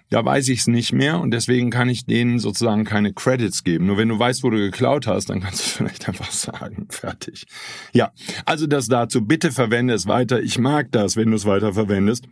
Da 0.09 0.25
weiß 0.25 0.49
ich 0.49 0.59
es 0.59 0.67
nicht 0.67 0.91
mehr 0.91 1.21
und 1.21 1.31
deswegen 1.31 1.69
kann 1.69 1.87
ich 1.87 2.05
denen 2.05 2.39
sozusagen 2.39 2.83
keine 2.83 3.13
Credits 3.13 3.63
geben. 3.63 3.85
Nur 3.85 3.97
wenn 3.97 4.09
du 4.09 4.19
weißt, 4.19 4.43
wo 4.43 4.49
du 4.49 4.57
geklaut 4.57 5.07
hast, 5.07 5.29
dann 5.29 5.39
kannst 5.39 5.61
du 5.61 5.69
vielleicht 5.77 6.09
einfach 6.09 6.31
sagen, 6.31 6.87
fertig. 6.89 7.45
Ja, 7.93 8.11
also 8.45 8.67
das 8.67 8.89
dazu. 8.89 9.25
Bitte 9.25 9.53
verwende 9.53 9.93
es 9.93 10.05
weiter. 10.05 10.41
Ich 10.41 10.59
mag 10.59 10.91
das, 10.91 11.15
wenn 11.15 11.29
du 11.29 11.37
es 11.37 11.45
weiter 11.45 11.73
verwendest. 11.73 12.25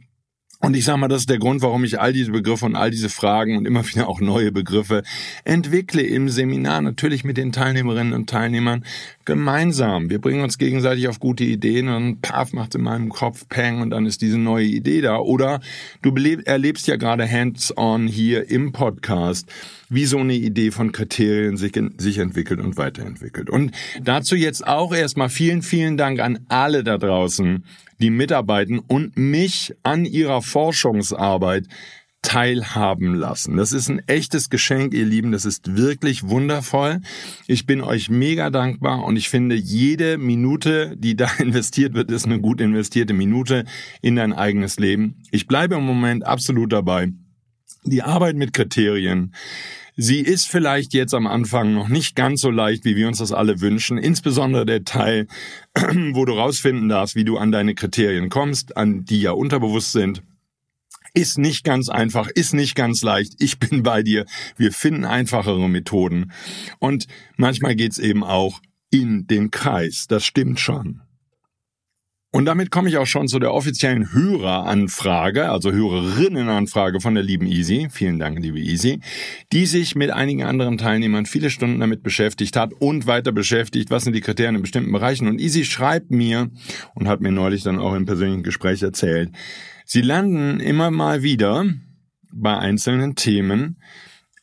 Und 0.62 0.76
ich 0.76 0.84
sage 0.84 0.98
mal, 1.00 1.08
das 1.08 1.22
ist 1.22 1.30
der 1.30 1.40
Grund, 1.40 1.62
warum 1.62 1.86
ich 1.86 2.02
all 2.02 2.12
diese 2.12 2.32
Begriffe 2.32 2.66
und 2.66 2.76
all 2.76 2.92
diese 2.92 3.08
Fragen 3.08 3.58
und 3.58 3.66
immer 3.66 3.88
wieder 3.88 4.10
auch 4.10 4.20
neue 4.20 4.52
Begriffe 4.52 5.04
entwickle 5.46 6.02
im 6.02 6.28
Seminar, 6.28 6.82
natürlich 6.82 7.24
mit 7.24 7.38
den 7.38 7.54
Teilnehmerinnen 7.54 8.12
und 8.12 8.30
Teilnehmern 8.30 8.84
gemeinsam. 9.24 10.10
Wir 10.10 10.20
bringen 10.20 10.42
uns 10.44 10.58
gegenseitig 10.58 11.08
auf 11.08 11.22
gute 11.22 11.46
Ideen 11.46 11.88
und 11.88 12.22
paf 12.22 12.52
macht 12.52 12.76
in 12.76 12.82
meinem 12.82 13.08
Kopf 13.08 13.48
Peng 13.48 13.82
und 13.82 13.92
dann 13.92 14.06
ist 14.06 14.22
diese 14.22 14.38
neue 14.38 14.66
Idee 14.66 15.00
da. 15.00 15.20
Oder 15.20 15.62
du 16.02 16.14
erlebst 16.44 16.88
ja 16.88 16.98
gerade 16.98 17.30
hands-on 17.30 18.08
hier 18.08 18.50
im 18.50 18.74
Podcast, 18.74 19.50
wie 19.88 20.06
so 20.06 20.18
eine 20.18 20.34
Idee 20.34 20.72
von 20.72 20.92
Kriterien 20.92 21.56
sich, 21.56 21.72
sich 21.98 22.18
entwickelt 22.18 22.60
und 22.60 22.76
weiterentwickelt. 22.76 23.50
Und 23.50 23.72
dazu 24.04 24.36
jetzt 24.36 24.68
auch 24.68 24.94
erstmal 24.94 25.30
vielen, 25.30 25.62
vielen 25.62 25.96
Dank 25.96 26.20
an 26.20 26.40
alle 26.50 26.84
da 26.84 26.98
draußen, 26.98 27.64
die 28.00 28.10
mitarbeiten 28.10 28.80
und 28.80 29.18
mich 29.18 29.74
an 29.84 30.06
ihrer 30.06 30.42
Forschungsarbeit 30.42 31.68
teilhaben 32.22 33.16
lassen. 33.16 33.56
Das 33.56 33.72
ist 33.72 33.90
ein 33.90 34.02
echtes 34.08 34.50
Geschenk, 34.50 34.94
ihr 34.94 35.06
Lieben. 35.06 35.32
Das 35.32 35.46
ist 35.46 35.78
wirklich 35.78 36.28
wundervoll. 36.28 37.02
Ich 37.48 37.66
bin 37.66 37.82
euch 37.82 38.10
mega 38.10 38.50
dankbar 38.50 39.04
und 39.06 39.16
ich 39.16 39.30
finde, 39.30 39.56
jede 39.56 40.18
Minute, 40.18 40.96
die 40.98 41.16
da 41.16 41.30
investiert 41.40 41.94
wird, 41.94 42.12
ist 42.12 42.26
eine 42.26 42.42
gut 42.42 42.60
investierte 42.60 43.14
Minute 43.14 43.66
in 44.02 44.18
dein 44.18 44.34
eigenes 44.34 44.80
Leben. 44.80 45.22
Ich 45.32 45.48
bleibe 45.48 45.76
im 45.76 45.86
Moment 45.86 46.26
absolut 46.26 46.74
dabei. 46.74 47.10
Die 47.86 48.02
Arbeit 48.02 48.36
mit 48.36 48.54
Kriterien, 48.54 49.34
Sie 49.96 50.20
ist 50.20 50.48
vielleicht 50.48 50.94
jetzt 50.94 51.14
am 51.14 51.28
Anfang 51.28 51.74
noch 51.74 51.88
nicht 51.88 52.16
ganz 52.16 52.42
so 52.42 52.50
leicht, 52.50 52.86
wie 52.86 52.96
wir 52.96 53.08
uns 53.08 53.20
das 53.20 53.32
alle 53.32 53.62
wünschen. 53.62 53.98
Insbesondere 53.98 54.66
der 54.66 54.84
Teil, 54.84 55.28
wo 56.14 56.26
du 56.26 56.34
rausfinden 56.34 56.90
darfst, 56.90 57.16
wie 57.16 57.26
du 57.26 57.38
an 57.38 57.52
deine 57.52 57.76
Kriterien 57.76 58.30
kommst, 58.30 58.78
an 58.78 59.06
die 59.06 59.22
ja 59.22 59.32
unterbewusst 59.32 59.92
sind. 59.92 60.24
Ist 61.14 61.38
nicht 61.38 61.64
ganz 61.64 61.90
einfach, 61.90 62.28
ist 62.28 62.54
nicht 62.54 62.76
ganz 62.76 63.02
leicht. 63.02 63.34
Ich 63.40 63.60
bin 63.60 63.84
bei 63.84 64.04
dir. 64.04 64.26
Wir 64.58 64.72
finden 64.72 65.06
einfachere 65.06 65.70
Methoden. 65.70 66.32
Und 66.80 67.08
manchmal 67.38 67.76
geht's 67.76 67.98
eben 67.98 68.24
auch 68.24 68.62
in 68.92 69.28
den 69.28 69.52
Kreis. 69.52 70.06
Das 70.08 70.26
stimmt 70.26 70.60
schon. 70.60 71.02
Und 72.32 72.46
damit 72.46 72.70
komme 72.70 72.90
ich 72.90 72.98
auch 72.98 73.08
schon 73.08 73.28
zu 73.28 73.40
der 73.40 73.54
offiziellen 73.54 74.14
Höreranfrage, 74.14 75.50
also 75.50 75.72
Hörerinnenanfrage 75.72 77.00
von 77.00 77.16
der 77.16 77.24
lieben 77.24 77.48
Easy. 77.48 77.88
Vielen 77.90 78.20
Dank, 78.20 78.38
liebe 78.40 78.60
Easy, 78.60 79.00
die 79.52 79.66
sich 79.66 79.96
mit 79.96 80.12
einigen 80.12 80.44
anderen 80.44 80.78
Teilnehmern 80.78 81.26
viele 81.26 81.50
Stunden 81.50 81.80
damit 81.80 82.04
beschäftigt 82.04 82.56
hat 82.56 82.72
und 82.74 83.08
weiter 83.08 83.32
beschäftigt, 83.32 83.90
was 83.90 84.04
sind 84.04 84.14
die 84.14 84.22
Kriterien 84.22 84.56
in 84.56 84.62
bestimmten 84.62 84.92
Bereichen. 84.92 85.28
Und 85.28 85.42
Easy 85.42 85.66
schreibt 85.66 86.12
mir 86.12 86.52
und 86.94 87.08
hat 87.08 87.20
mir 87.20 87.32
neulich 87.32 87.64
dann 87.64 87.80
auch 87.80 87.96
im 87.96 88.06
persönlichen 88.06 88.44
Gespräch 88.44 88.84
erzählt, 88.84 89.32
sie 89.86 90.02
landen 90.02 90.60
immer 90.60 90.92
mal 90.92 91.24
wieder 91.24 91.66
bei 92.32 92.56
einzelnen 92.56 93.16
Themen, 93.16 93.80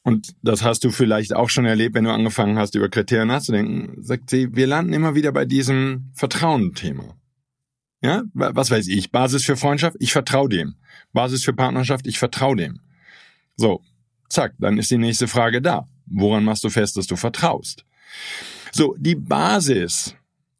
und 0.02 0.36
das 0.40 0.62
hast 0.62 0.84
du 0.84 0.90
vielleicht 0.90 1.34
auch 1.34 1.50
schon 1.50 1.64
erlebt, 1.64 1.96
wenn 1.96 2.04
du 2.04 2.12
angefangen 2.12 2.58
hast, 2.58 2.76
über 2.76 2.88
Kriterien 2.88 3.26
nachzudenken, 3.26 4.00
sagt 4.04 4.30
sie, 4.30 4.54
wir 4.54 4.68
landen 4.68 4.92
immer 4.92 5.16
wieder 5.16 5.32
bei 5.32 5.44
diesem 5.44 6.12
Vertrauen-Thema. 6.14 7.16
Ja, 8.06 8.22
was 8.34 8.70
weiß 8.70 8.88
ich, 8.88 9.10
Basis 9.10 9.44
für 9.44 9.56
Freundschaft, 9.56 9.96
ich 10.00 10.12
vertraue 10.12 10.48
dem. 10.48 10.76
Basis 11.12 11.44
für 11.44 11.52
Partnerschaft, 11.52 12.06
ich 12.06 12.18
vertraue 12.18 12.56
dem. 12.56 12.80
So, 13.56 13.82
zack, 14.28 14.54
dann 14.58 14.78
ist 14.78 14.90
die 14.90 14.98
nächste 14.98 15.28
Frage 15.28 15.60
da. 15.60 15.88
Woran 16.06 16.44
machst 16.44 16.62
du 16.64 16.70
fest, 16.70 16.96
dass 16.96 17.06
du 17.06 17.16
vertraust? 17.16 17.84
So, 18.72 18.94
die 18.98 19.16
Basis, 19.16 20.14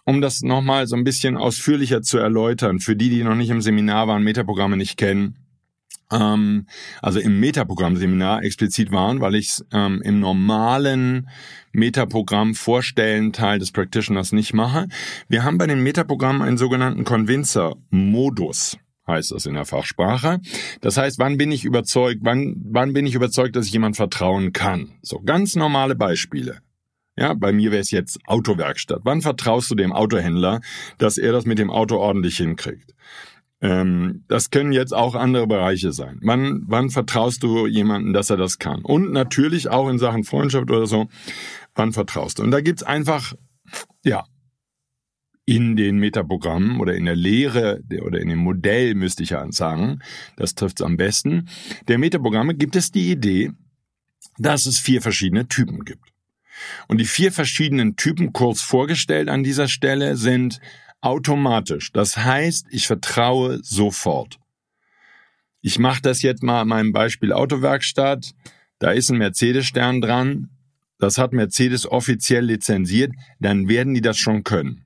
um 0.04 0.20
das 0.20 0.42
nochmal 0.42 0.86
so 0.86 0.96
ein 0.96 1.04
bisschen 1.04 1.36
ausführlicher 1.36 2.02
zu 2.02 2.18
erläutern, 2.18 2.80
für 2.80 2.96
die, 2.96 3.10
die 3.10 3.22
noch 3.22 3.36
nicht 3.36 3.50
im 3.50 3.62
Seminar 3.62 4.08
waren, 4.08 4.24
Metaprogramme 4.24 4.76
nicht 4.76 4.96
kennen, 4.96 5.36
ähm, 6.10 6.66
also 7.02 7.18
im 7.18 7.40
Metaprogramm-Seminar 7.40 8.42
explizit 8.42 8.92
waren, 8.92 9.20
weil 9.20 9.34
ich 9.34 9.48
es 9.48 9.66
ähm, 9.72 10.02
im 10.02 10.20
normalen 10.20 11.28
Metaprogramm 11.72 12.54
vorstellen 12.54 13.32
Teil 13.32 13.58
des 13.58 13.72
Practitioners 13.72 14.32
nicht 14.32 14.54
mache. 14.54 14.88
Wir 15.28 15.44
haben 15.44 15.58
bei 15.58 15.66
den 15.66 15.82
Metaprogrammen 15.82 16.42
einen 16.42 16.58
sogenannten 16.58 17.04
Convincer-Modus 17.04 18.78
heißt 19.06 19.30
das 19.30 19.46
in 19.46 19.54
der 19.54 19.64
Fachsprache. 19.64 20.40
Das 20.80 20.96
heißt, 20.96 21.18
wann 21.18 21.38
bin 21.38 21.52
ich 21.52 21.64
überzeugt, 21.64 22.20
wann, 22.22 22.56
wann 22.64 22.92
bin 22.92 23.06
ich 23.06 23.14
überzeugt, 23.14 23.56
dass 23.56 23.66
ich 23.66 23.72
jemand 23.72 23.96
vertrauen 23.96 24.52
kann? 24.52 24.94
So 25.02 25.20
ganz 25.20 25.54
normale 25.54 25.94
Beispiele. 25.94 26.58
Ja, 27.18 27.32
bei 27.32 27.52
mir 27.52 27.70
wäre 27.70 27.80
es 27.80 27.90
jetzt 27.90 28.18
Autowerkstatt. 28.26 29.00
Wann 29.04 29.22
vertraust 29.22 29.70
du 29.70 29.74
dem 29.74 29.92
Autohändler, 29.92 30.60
dass 30.98 31.16
er 31.16 31.32
das 31.32 31.46
mit 31.46 31.58
dem 31.58 31.70
Auto 31.70 31.96
ordentlich 31.96 32.36
hinkriegt? 32.36 32.95
Ähm, 33.62 34.24
das 34.28 34.50
können 34.50 34.72
jetzt 34.72 34.92
auch 34.94 35.14
andere 35.14 35.46
Bereiche 35.46 35.92
sein. 35.92 36.18
Wann, 36.22 36.62
wann 36.66 36.90
vertraust 36.90 37.42
du 37.42 37.66
jemanden, 37.66 38.12
dass 38.12 38.30
er 38.30 38.36
das 38.36 38.58
kann? 38.58 38.82
Und 38.82 39.12
natürlich 39.12 39.68
auch 39.70 39.88
in 39.88 39.98
Sachen 39.98 40.24
Freundschaft 40.24 40.70
oder 40.70 40.86
so, 40.86 41.08
wann 41.74 41.92
vertraust 41.92 42.38
du? 42.38 42.42
Und 42.42 42.50
da 42.50 42.60
gibt's 42.60 42.82
einfach, 42.82 43.34
ja, 44.04 44.24
in 45.46 45.76
den 45.76 45.98
Metaprogrammen 45.98 46.80
oder 46.80 46.94
in 46.96 47.04
der 47.04 47.14
Lehre 47.14 47.80
oder 48.02 48.20
in 48.20 48.28
dem 48.28 48.40
Modell 48.40 48.94
müsste 48.94 49.22
ich 49.22 49.30
ja 49.30 49.46
sagen, 49.52 50.00
das 50.36 50.56
trifft's 50.56 50.82
am 50.82 50.96
besten, 50.96 51.48
der 51.86 51.98
Metaprogramme 51.98 52.54
gibt 52.56 52.74
es 52.74 52.90
die 52.90 53.12
Idee, 53.12 53.52
dass 54.38 54.66
es 54.66 54.80
vier 54.80 55.00
verschiedene 55.00 55.46
Typen 55.46 55.84
gibt. 55.84 56.12
Und 56.88 56.98
die 56.98 57.04
vier 57.04 57.32
verschiedenen 57.32 57.96
Typen 57.96 58.32
kurz 58.32 58.60
vorgestellt 58.60 59.28
an 59.28 59.44
dieser 59.44 59.68
Stelle 59.68 60.16
sind 60.16 60.60
automatisch. 61.06 61.92
Das 61.92 62.16
heißt, 62.16 62.66
ich 62.70 62.88
vertraue 62.88 63.60
sofort. 63.62 64.40
Ich 65.62 65.78
mache 65.78 66.02
das 66.02 66.22
jetzt 66.22 66.42
mal 66.42 66.62
an 66.62 66.68
meinem 66.68 66.92
Beispiel 66.92 67.32
Autowerkstatt. 67.32 68.32
Da 68.80 68.90
ist 68.90 69.10
ein 69.10 69.18
Mercedes-Stern 69.18 70.00
dran. 70.00 70.50
Das 70.98 71.16
hat 71.16 71.32
Mercedes 71.32 71.88
offiziell 71.88 72.44
lizenziert. 72.44 73.12
Dann 73.38 73.68
werden 73.68 73.94
die 73.94 74.00
das 74.00 74.18
schon 74.18 74.42
können. 74.42 74.84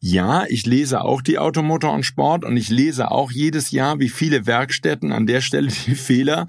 Ja, 0.00 0.46
ich 0.48 0.64
lese 0.64 1.02
auch 1.02 1.20
die 1.20 1.38
Automotor 1.38 1.92
und 1.92 2.04
Sport 2.04 2.44
und 2.44 2.56
ich 2.56 2.70
lese 2.70 3.10
auch 3.10 3.30
jedes 3.30 3.70
Jahr, 3.70 4.00
wie 4.00 4.08
viele 4.08 4.46
Werkstätten 4.46 5.12
an 5.12 5.26
der 5.26 5.42
Stelle 5.42 5.68
die 5.86 5.94
Fehler, 5.94 6.46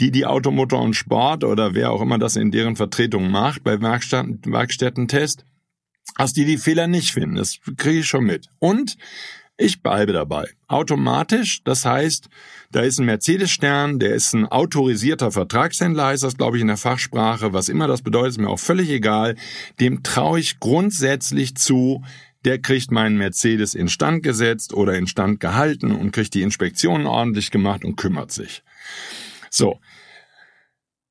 die 0.00 0.10
die 0.10 0.24
Automotor 0.24 0.80
und 0.80 0.94
Sport 0.94 1.44
oder 1.44 1.74
wer 1.74 1.90
auch 1.90 2.00
immer 2.00 2.18
das 2.18 2.36
in 2.36 2.50
deren 2.50 2.76
Vertretung 2.76 3.30
macht 3.30 3.62
bei 3.62 3.80
Werkstätten, 3.80 4.40
Werkstättentest, 4.46 5.44
dass 6.16 6.32
die 6.32 6.44
die 6.44 6.58
Fehler 6.58 6.86
nicht 6.86 7.12
finden. 7.12 7.36
Das 7.36 7.58
kriege 7.76 8.00
ich 8.00 8.06
schon 8.06 8.24
mit. 8.24 8.48
Und 8.58 8.96
ich 9.56 9.82
bleibe 9.82 10.12
dabei. 10.12 10.48
Automatisch, 10.66 11.62
das 11.62 11.84
heißt, 11.84 12.28
da 12.72 12.80
ist 12.80 12.98
ein 12.98 13.06
Mercedes-Stern, 13.06 14.00
der 14.00 14.14
ist 14.14 14.32
ein 14.32 14.46
autorisierter 14.46 15.30
Vertragshändler, 15.30 16.06
heißt 16.06 16.24
das, 16.24 16.36
glaube 16.36 16.56
ich, 16.56 16.60
in 16.60 16.66
der 16.66 16.76
Fachsprache. 16.76 17.52
Was 17.52 17.68
immer 17.68 17.86
das 17.86 18.02
bedeutet, 18.02 18.32
ist 18.32 18.38
mir 18.38 18.48
auch 18.48 18.58
völlig 18.58 18.90
egal. 18.90 19.36
Dem 19.78 20.02
traue 20.02 20.40
ich 20.40 20.58
grundsätzlich 20.58 21.54
zu, 21.54 22.02
der 22.44 22.58
kriegt 22.58 22.90
meinen 22.90 23.16
Mercedes 23.16 23.74
instand 23.74 24.24
gesetzt 24.24 24.74
oder 24.74 24.98
instand 24.98 25.38
gehalten 25.38 25.92
und 25.92 26.10
kriegt 26.10 26.34
die 26.34 26.42
Inspektionen 26.42 27.06
ordentlich 27.06 27.52
gemacht 27.52 27.84
und 27.84 27.94
kümmert 27.96 28.32
sich. 28.32 28.64
So, 29.50 29.78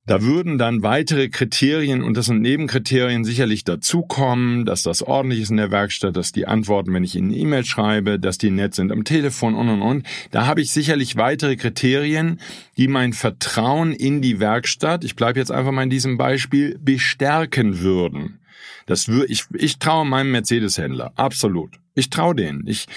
da 0.06 0.22
würden 0.22 0.58
dann 0.58 0.84
weitere 0.84 1.30
Kriterien 1.30 2.04
und 2.04 2.18
das 2.18 2.26
sind 2.26 2.42
Nebenkriterien 2.42 3.24
sicherlich 3.24 3.64
dazukommen, 3.64 4.66
dass 4.66 4.84
das 4.84 5.02
ordentlich 5.02 5.42
ist 5.42 5.50
in 5.50 5.58
der 5.58 5.72
Werkstatt, 5.72 6.18
dass 6.18 6.34
die 6.34 6.46
Antworten, 6.46 6.94
wenn 6.94 7.06
ich 7.06 7.16
Ihnen 7.16 7.30
eine 7.30 7.38
E-Mail 7.38 7.64
schreibe, 7.64 8.20
dass 8.20 8.38
die 8.38 8.50
nett 8.50 8.76
sind 8.76 8.92
am 8.92 9.06
Telefon 9.06 9.56
und 9.56 9.70
und 9.70 9.82
und. 9.82 10.06
Da 10.32 10.46
habe 10.46 10.60
ich 10.60 10.72
sicherlich 10.72 11.16
weitere 11.16 11.56
Kriterien, 11.56 12.42
die 12.76 12.90
mein 12.90 13.14
Vertrauen 13.14 13.94
in 13.94 14.22
die 14.22 14.42
Werkstatt, 14.42 15.06
ich 15.06 15.16
bleibe 15.16 15.40
jetzt 15.40 15.52
einfach 15.52 15.72
mal 15.72 15.84
in 15.84 15.90
diesem 15.90 16.18
Beispiel, 16.18 16.78
bestärken 16.82 17.80
würden. 17.80 18.40
Das 18.86 19.08
würde 19.08 19.32
ich, 19.32 19.46
ich 19.54 19.80
traue 19.80 20.06
meinem 20.06 20.32
Mercedes-Händler, 20.32 21.14
absolut. 21.16 21.80
Ich 21.96 22.10
traue 22.10 22.36
denen. 22.36 22.68
Ich, 22.68 22.88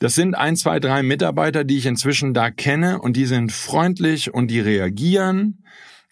das 0.00 0.16
sind 0.16 0.34
ein, 0.34 0.56
zwei, 0.56 0.80
drei 0.80 1.04
Mitarbeiter, 1.04 1.62
die 1.62 1.78
ich 1.78 1.86
inzwischen 1.86 2.34
da 2.34 2.50
kenne 2.50 3.00
und 3.00 3.16
die 3.16 3.26
sind 3.26 3.52
freundlich 3.52 4.34
und 4.34 4.48
die 4.48 4.58
reagieren 4.58 5.58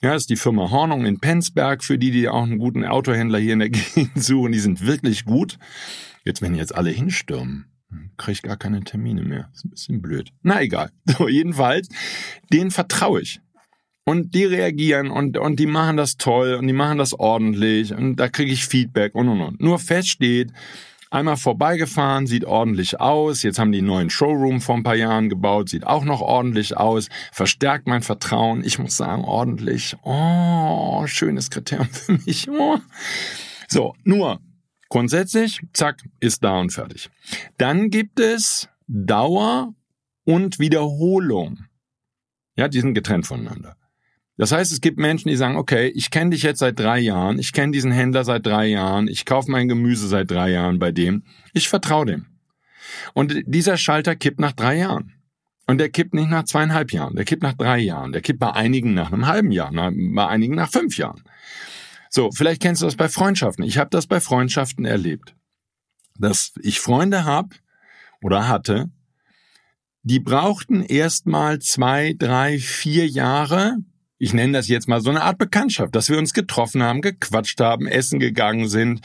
Ja, 0.00 0.14
ist 0.14 0.30
die 0.30 0.36
Firma 0.36 0.70
Hornung 0.70 1.04
in 1.06 1.18
Penzberg, 1.18 1.82
für 1.82 1.98
die, 1.98 2.12
die 2.12 2.28
auch 2.28 2.44
einen 2.44 2.58
guten 2.58 2.84
Autohändler 2.84 3.38
hier 3.38 3.54
in 3.54 3.58
der 3.58 3.70
Gegend 3.94 4.22
suchen. 4.22 4.52
Die 4.52 4.60
sind 4.60 4.86
wirklich 4.86 5.24
gut. 5.24 5.58
Jetzt, 6.24 6.40
wenn 6.40 6.54
jetzt 6.54 6.74
alle 6.74 6.90
hinstürmen, 6.90 7.66
kriege 8.16 8.32
ich 8.32 8.42
gar 8.42 8.56
keine 8.56 8.80
Termine 8.84 9.22
mehr. 9.22 9.50
ist 9.52 9.64
ein 9.64 9.70
bisschen 9.70 10.02
blöd. 10.02 10.30
Na 10.42 10.62
egal. 10.62 10.90
So, 11.06 11.28
jedenfalls, 11.28 11.88
denen 12.52 12.70
vertraue 12.70 13.22
ich. 13.22 13.40
Und 14.04 14.34
die 14.34 14.44
reagieren 14.44 15.10
und, 15.10 15.36
und 15.36 15.58
die 15.58 15.66
machen 15.66 15.96
das 15.96 16.16
toll 16.16 16.54
und 16.54 16.66
die 16.66 16.72
machen 16.72 16.96
das 16.96 17.12
ordentlich 17.12 17.92
und 17.92 18.16
da 18.16 18.28
kriege 18.28 18.52
ich 18.52 18.66
Feedback 18.66 19.14
und 19.14 19.28
und 19.28 19.42
und. 19.42 19.60
Nur 19.60 19.78
fest 19.78 20.08
steht, 20.08 20.50
einmal 21.10 21.36
vorbeigefahren, 21.36 22.26
sieht 22.26 22.44
ordentlich 22.44 23.00
aus. 23.00 23.42
Jetzt 23.42 23.58
haben 23.58 23.72
die 23.72 23.78
einen 23.78 23.86
neuen 23.86 24.10
Showroom 24.10 24.60
vor 24.60 24.76
ein 24.76 24.82
paar 24.82 24.94
Jahren 24.94 25.28
gebaut, 25.28 25.68
sieht 25.68 25.86
auch 25.86 26.04
noch 26.04 26.20
ordentlich 26.20 26.76
aus, 26.76 27.08
verstärkt 27.32 27.86
mein 27.86 28.02
Vertrauen. 28.02 28.64
Ich 28.64 28.78
muss 28.78 28.96
sagen, 28.96 29.24
ordentlich. 29.24 29.96
Oh, 30.02 31.06
schönes 31.06 31.50
Kriterium 31.50 31.88
für 31.92 32.12
mich. 32.12 32.48
Oh. 32.50 32.78
So, 33.68 33.94
nur 34.04 34.40
grundsätzlich, 34.88 35.60
zack, 35.72 36.02
ist 36.20 36.44
da 36.44 36.58
und 36.58 36.72
fertig. 36.72 37.10
Dann 37.56 37.90
gibt 37.90 38.20
es 38.20 38.68
Dauer 38.86 39.74
und 40.24 40.58
Wiederholung. 40.58 41.64
Ja, 42.56 42.68
die 42.68 42.80
sind 42.80 42.94
getrennt 42.94 43.26
voneinander. 43.26 43.77
Das 44.38 44.52
heißt, 44.52 44.70
es 44.70 44.80
gibt 44.80 44.98
Menschen, 44.98 45.28
die 45.28 45.36
sagen, 45.36 45.56
okay, 45.56 45.88
ich 45.88 46.10
kenne 46.10 46.30
dich 46.30 46.44
jetzt 46.44 46.60
seit 46.60 46.78
drei 46.78 47.00
Jahren, 47.00 47.40
ich 47.40 47.52
kenne 47.52 47.72
diesen 47.72 47.90
Händler 47.90 48.24
seit 48.24 48.46
drei 48.46 48.66
Jahren, 48.66 49.08
ich 49.08 49.24
kaufe 49.24 49.50
mein 49.50 49.66
Gemüse 49.66 50.06
seit 50.06 50.30
drei 50.30 50.52
Jahren 50.52 50.78
bei 50.78 50.92
dem, 50.92 51.24
ich 51.52 51.68
vertraue 51.68 52.06
dem. 52.06 52.26
Und 53.14 53.34
dieser 53.46 53.76
Schalter 53.76 54.14
kippt 54.14 54.38
nach 54.38 54.52
drei 54.52 54.78
Jahren. 54.78 55.12
Und 55.66 55.78
der 55.78 55.90
kippt 55.90 56.14
nicht 56.14 56.30
nach 56.30 56.44
zweieinhalb 56.44 56.92
Jahren, 56.92 57.16
der 57.16 57.26
kippt 57.26 57.42
nach 57.42 57.52
drei 57.52 57.78
Jahren, 57.78 58.12
der 58.12 58.22
kippt 58.22 58.38
bei 58.38 58.52
einigen 58.52 58.94
nach 58.94 59.12
einem 59.12 59.26
halben 59.26 59.50
Jahr, 59.50 59.70
bei 59.72 60.26
einigen 60.26 60.54
nach 60.54 60.70
fünf 60.70 60.96
Jahren. 60.96 61.22
So, 62.08 62.30
vielleicht 62.30 62.62
kennst 62.62 62.80
du 62.80 62.86
das 62.86 62.96
bei 62.96 63.08
Freundschaften. 63.08 63.64
Ich 63.64 63.76
habe 63.76 63.90
das 63.90 64.06
bei 64.06 64.20
Freundschaften 64.20 64.86
erlebt, 64.86 65.34
dass 66.16 66.52
ich 66.62 66.80
Freunde 66.80 67.24
habe 67.24 67.50
oder 68.22 68.48
hatte, 68.48 68.88
die 70.02 70.20
brauchten 70.20 70.82
erst 70.82 71.26
mal 71.26 71.58
zwei, 71.58 72.14
drei, 72.16 72.58
vier 72.58 73.06
Jahre, 73.06 73.76
ich 74.18 74.34
nenne 74.34 74.52
das 74.52 74.68
jetzt 74.68 74.88
mal 74.88 75.00
so 75.00 75.10
eine 75.10 75.22
Art 75.22 75.38
Bekanntschaft, 75.38 75.94
dass 75.94 76.08
wir 76.08 76.18
uns 76.18 76.34
getroffen 76.34 76.82
haben, 76.82 77.00
gequatscht 77.00 77.60
haben, 77.60 77.86
essen 77.86 78.18
gegangen 78.18 78.68
sind. 78.68 79.00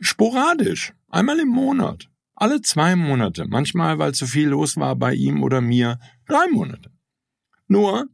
Sporadisch. 0.00 0.92
Einmal 1.08 1.38
im 1.38 1.48
Monat. 1.48 2.08
Alle 2.34 2.60
zwei 2.60 2.96
Monate. 2.96 3.46
Manchmal, 3.46 3.98
weil 3.98 4.14
zu 4.14 4.26
viel 4.26 4.48
los 4.48 4.76
war 4.76 4.96
bei 4.96 5.14
ihm 5.14 5.42
oder 5.42 5.60
mir, 5.60 5.98
drei 6.26 6.48
Monate. 6.50 6.90
Nur 7.68 8.08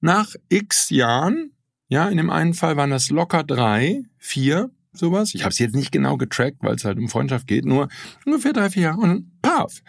nach 0.00 0.34
x 0.48 0.90
Jahren, 0.90 1.52
ja, 1.88 2.08
in 2.08 2.18
dem 2.18 2.30
einen 2.30 2.54
Fall 2.54 2.76
waren 2.76 2.90
das 2.90 3.10
locker 3.10 3.44
drei, 3.44 4.02
vier, 4.18 4.70
sowas. 4.92 5.34
Ich 5.34 5.42
habe 5.42 5.50
es 5.50 5.58
jetzt 5.58 5.74
nicht 5.74 5.92
genau 5.92 6.16
getrackt, 6.16 6.58
weil 6.60 6.74
es 6.74 6.84
halt 6.84 6.98
um 6.98 7.08
Freundschaft 7.08 7.46
geht, 7.46 7.64
nur 7.64 7.88
ungefähr 8.26 8.52
drei, 8.52 8.70
vier 8.70 8.82
Jahre 8.82 9.00
und 9.00 9.42
paf. 9.42 9.82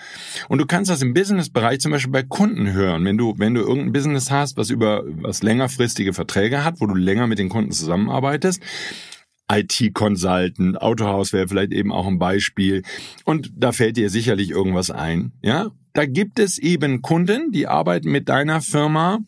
Und 0.48 0.60
du 0.60 0.66
kannst 0.66 0.90
das 0.90 1.02
im 1.02 1.14
Businessbereich 1.14 1.80
zum 1.80 1.92
Beispiel 1.92 2.12
bei 2.12 2.24
Kunden 2.24 2.72
hören. 2.72 3.06
Wenn 3.06 3.18
du, 3.18 3.34
wenn 3.38 3.54
du 3.54 3.62
irgendein 3.62 3.92
Business 3.94 4.32
hast, 4.32 4.58
was 4.58 4.70
über 4.70 5.04
was 5.06 5.44
längerfristige 5.44 6.14
Verträge 6.14 6.64
hat, 6.64 6.80
wo 6.80 6.88
du 6.88 6.96
länger 6.96 7.28
mit 7.28 7.40
den 7.40 7.50
Kunden 7.50 7.72
zusammenarbeitest, 7.72 8.62
IT-Consultant, 9.52 10.82
Autohaus 10.82 11.34
wäre 11.34 11.48
vielleicht 11.48 11.74
eben 11.74 11.92
auch 11.92 12.08
ein 12.08 12.18
Beispiel. 12.18 12.84
Und 13.26 13.52
da 13.56 13.72
fällt 13.72 13.98
dir 13.98 14.10
sicherlich 14.10 14.52
irgendwas 14.52 14.90
ein. 14.90 15.34
Ja, 15.42 15.72
da 15.94 16.06
gibt 16.06 16.40
es 16.40 16.58
eben 16.58 17.02
Kunden, 17.02 17.52
die 17.52 17.68
arbeiten 17.68 18.10
mit 18.10 18.30
deiner 18.30 18.62
Firma 18.62 19.20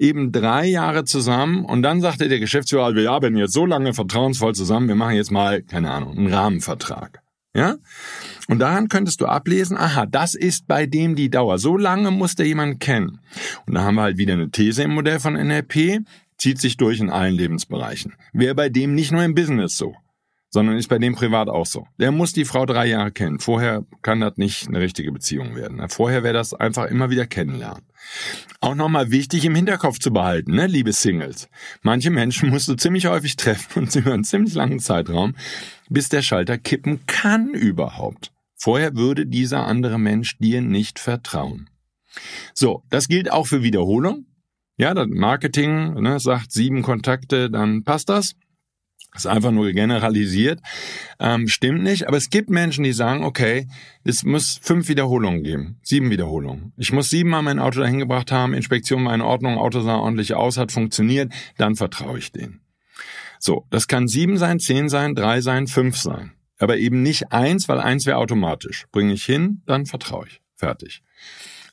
eben 0.00 0.32
drei 0.32 0.66
Jahre 0.66 1.04
zusammen 1.04 1.64
und 1.64 1.82
dann 1.82 2.00
sagte 2.00 2.28
der 2.28 2.40
Geschäftsführer, 2.40 2.94
wir 2.94 3.10
arbeiten 3.10 3.36
jetzt 3.36 3.52
so 3.52 3.66
lange 3.66 3.92
vertrauensvoll 3.92 4.54
zusammen, 4.54 4.88
wir 4.88 4.94
machen 4.94 5.14
jetzt 5.14 5.30
mal, 5.30 5.62
keine 5.62 5.90
Ahnung, 5.90 6.16
einen 6.16 6.32
Rahmenvertrag. 6.32 7.22
Ja? 7.54 7.76
Und 8.48 8.60
daran 8.60 8.88
könntest 8.88 9.20
du 9.20 9.26
ablesen, 9.26 9.76
aha, 9.76 10.06
das 10.06 10.34
ist 10.34 10.66
bei 10.66 10.86
dem 10.86 11.16
die 11.16 11.30
Dauer. 11.30 11.58
So 11.58 11.76
lange 11.76 12.10
muss 12.10 12.34
der 12.34 12.46
jemand 12.46 12.80
kennen. 12.80 13.20
Und 13.66 13.74
da 13.74 13.82
haben 13.82 13.96
wir 13.96 14.02
halt 14.02 14.16
wieder 14.16 14.32
eine 14.32 14.50
These 14.50 14.84
im 14.84 14.94
Modell 14.94 15.20
von 15.20 15.34
NLP, 15.34 16.00
zieht 16.38 16.58
sich 16.58 16.78
durch 16.78 17.00
in 17.00 17.10
allen 17.10 17.34
Lebensbereichen. 17.34 18.14
Wäre 18.32 18.54
bei 18.54 18.70
dem 18.70 18.94
nicht 18.94 19.12
nur 19.12 19.22
im 19.22 19.34
Business 19.34 19.76
so 19.76 19.94
sondern 20.50 20.76
ist 20.76 20.88
bei 20.88 20.98
dem 20.98 21.14
privat 21.14 21.48
auch 21.48 21.66
so. 21.66 21.86
Der 21.98 22.10
muss 22.10 22.32
die 22.32 22.44
Frau 22.44 22.66
drei 22.66 22.86
Jahre 22.86 23.12
kennen. 23.12 23.38
Vorher 23.38 23.84
kann 24.02 24.20
das 24.20 24.36
nicht 24.36 24.68
eine 24.68 24.80
richtige 24.80 25.12
Beziehung 25.12 25.54
werden. 25.54 25.80
Vorher 25.88 26.22
wäre 26.22 26.34
das 26.34 26.52
einfach 26.52 26.86
immer 26.86 27.08
wieder 27.08 27.26
kennenlernen. 27.26 27.84
Auch 28.60 28.74
nochmal 28.74 29.10
wichtig 29.10 29.44
im 29.44 29.54
Hinterkopf 29.54 29.98
zu 29.98 30.12
behalten, 30.12 30.54
ne, 30.54 30.66
liebe 30.66 30.92
Singles. 30.92 31.48
Manche 31.82 32.10
Menschen 32.10 32.50
musst 32.50 32.68
du 32.68 32.74
ziemlich 32.74 33.06
häufig 33.06 33.36
treffen 33.36 33.70
und 33.82 33.94
über 33.94 34.12
einen 34.12 34.24
ziemlich 34.24 34.54
langen 34.54 34.80
Zeitraum, 34.80 35.34
bis 35.88 36.08
der 36.08 36.22
Schalter 36.22 36.58
kippen 36.58 37.06
kann 37.06 37.50
überhaupt. 37.50 38.32
Vorher 38.56 38.96
würde 38.96 39.26
dieser 39.26 39.66
andere 39.66 39.98
Mensch 39.98 40.36
dir 40.38 40.60
nicht 40.60 40.98
vertrauen. 40.98 41.70
So, 42.52 42.82
das 42.90 43.08
gilt 43.08 43.30
auch 43.30 43.46
für 43.46 43.62
Wiederholung. 43.62 44.26
Ja, 44.76 44.94
das 44.94 45.08
Marketing 45.08 45.94
ne, 46.00 46.18
sagt 46.18 46.52
sieben 46.52 46.82
Kontakte, 46.82 47.50
dann 47.50 47.84
passt. 47.84 48.08
Das 48.08 48.34
ist 49.14 49.26
einfach 49.26 49.50
nur 49.50 49.72
generalisiert. 49.72 50.60
Ähm, 51.18 51.48
stimmt 51.48 51.82
nicht, 51.82 52.06
aber 52.06 52.16
es 52.16 52.30
gibt 52.30 52.50
Menschen, 52.50 52.84
die 52.84 52.92
sagen, 52.92 53.24
okay, 53.24 53.66
es 54.04 54.24
muss 54.24 54.58
fünf 54.62 54.88
Wiederholungen 54.88 55.42
geben, 55.42 55.78
sieben 55.82 56.10
Wiederholungen. 56.10 56.72
Ich 56.76 56.92
muss 56.92 57.10
siebenmal 57.10 57.42
mein 57.42 57.58
Auto 57.58 57.80
dahin 57.80 57.98
gebracht 57.98 58.32
haben, 58.32 58.54
Inspektion 58.54 59.04
war 59.04 59.14
in 59.14 59.20
Ordnung, 59.20 59.58
Auto 59.58 59.80
sah 59.80 59.96
ordentlich 59.96 60.34
aus, 60.34 60.56
hat 60.56 60.72
funktioniert, 60.72 61.32
dann 61.56 61.74
vertraue 61.74 62.18
ich 62.18 62.32
denen. 62.32 62.60
So, 63.38 63.66
das 63.70 63.88
kann 63.88 64.06
sieben 64.06 64.36
sein, 64.36 64.60
zehn 64.60 64.88
sein, 64.88 65.14
drei 65.14 65.40
sein, 65.40 65.66
fünf 65.66 65.96
sein. 65.96 66.32
Aber 66.58 66.76
eben 66.76 67.02
nicht 67.02 67.32
eins, 67.32 67.68
weil 67.68 67.80
eins 67.80 68.04
wäre 68.04 68.18
automatisch. 68.18 68.86
Bringe 68.92 69.14
ich 69.14 69.24
hin, 69.24 69.62
dann 69.64 69.86
vertraue 69.86 70.26
ich. 70.26 70.40
Fertig. 70.54 71.02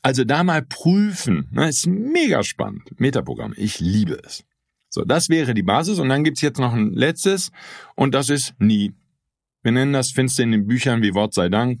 Also 0.00 0.24
da 0.24 0.44
mal 0.44 0.62
prüfen, 0.62 1.48
ne, 1.50 1.68
ist 1.68 1.86
mega 1.86 2.42
spannend. 2.42 2.98
Metaprogramm, 2.98 3.52
ich 3.56 3.80
liebe 3.80 4.18
es. 4.24 4.44
So, 4.90 5.04
das 5.04 5.28
wäre 5.28 5.54
die 5.54 5.62
Basis. 5.62 5.98
Und 5.98 6.08
dann 6.08 6.24
gibt's 6.24 6.40
jetzt 6.40 6.58
noch 6.58 6.72
ein 6.72 6.92
letztes 6.92 7.50
und 7.94 8.14
das 8.14 8.30
ist 8.30 8.54
nie. 8.58 8.94
Wir 9.62 9.72
nennen 9.72 9.92
das, 9.92 10.12
findest 10.12 10.38
du 10.38 10.44
in 10.44 10.52
den 10.52 10.66
Büchern 10.66 11.02
wie 11.02 11.14
Wort 11.14 11.34
sei 11.34 11.48
Dank, 11.48 11.80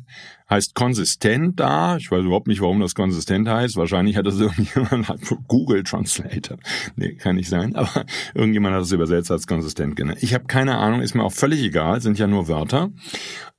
heißt 0.50 0.74
konsistent 0.74 1.60
da. 1.60 1.96
Ich 1.96 2.10
weiß 2.10 2.24
überhaupt 2.24 2.48
nicht, 2.48 2.60
warum 2.60 2.80
das 2.80 2.94
konsistent 2.94 3.48
heißt. 3.48 3.76
Wahrscheinlich 3.76 4.16
hat 4.16 4.26
das 4.26 4.40
irgendjemand, 4.40 5.08
hat 5.08 5.20
Google 5.46 5.84
Translator. 5.84 6.58
Nee, 6.96 7.14
kann 7.14 7.36
nicht 7.36 7.48
sein. 7.48 7.76
Aber 7.76 8.04
irgendjemand 8.34 8.74
hat 8.74 8.82
das 8.82 8.92
übersetzt 8.92 9.30
als 9.30 9.46
konsistent 9.46 9.94
genannt. 9.94 10.18
Ich 10.22 10.34
habe 10.34 10.46
keine 10.46 10.76
Ahnung, 10.76 11.00
ist 11.00 11.14
mir 11.14 11.22
auch 11.22 11.32
völlig 11.32 11.62
egal, 11.62 12.00
sind 12.00 12.18
ja 12.18 12.26
nur 12.26 12.48
Wörter. 12.48 12.90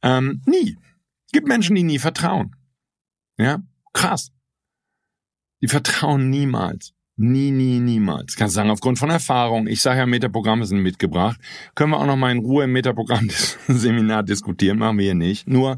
Ähm, 0.03 0.41
nie. 0.45 0.77
Gibt 1.31 1.47
Menschen, 1.47 1.75
die 1.75 1.83
nie 1.83 1.99
vertrauen. 1.99 2.55
Ja, 3.38 3.59
krass. 3.93 4.31
Die 5.62 5.67
vertrauen 5.67 6.29
niemals. 6.29 6.93
Nie, 7.21 7.51
nie, 7.51 7.82
niemals. 7.82 8.38
Kannst 8.38 8.55
sagen, 8.55 8.69
aufgrund 8.69 8.97
von 8.97 9.10
Erfahrung. 9.10 9.67
Ich 9.67 9.82
sage 9.82 9.99
ja, 9.99 10.05
Metaprogramme 10.05 10.65
sind 10.65 10.79
mitgebracht. 10.79 11.38
Können 11.75 11.91
wir 11.91 11.99
auch 11.99 12.05
noch 12.05 12.15
mal 12.15 12.32
in 12.32 12.38
Ruhe 12.38 12.63
im 12.63 12.71
Metaprogramm-Seminar 12.71 14.23
diskutieren, 14.23 14.77
machen 14.77 14.99
wir 14.99 15.03
hier 15.03 15.15
nicht. 15.15 15.45
Nur, 15.45 15.75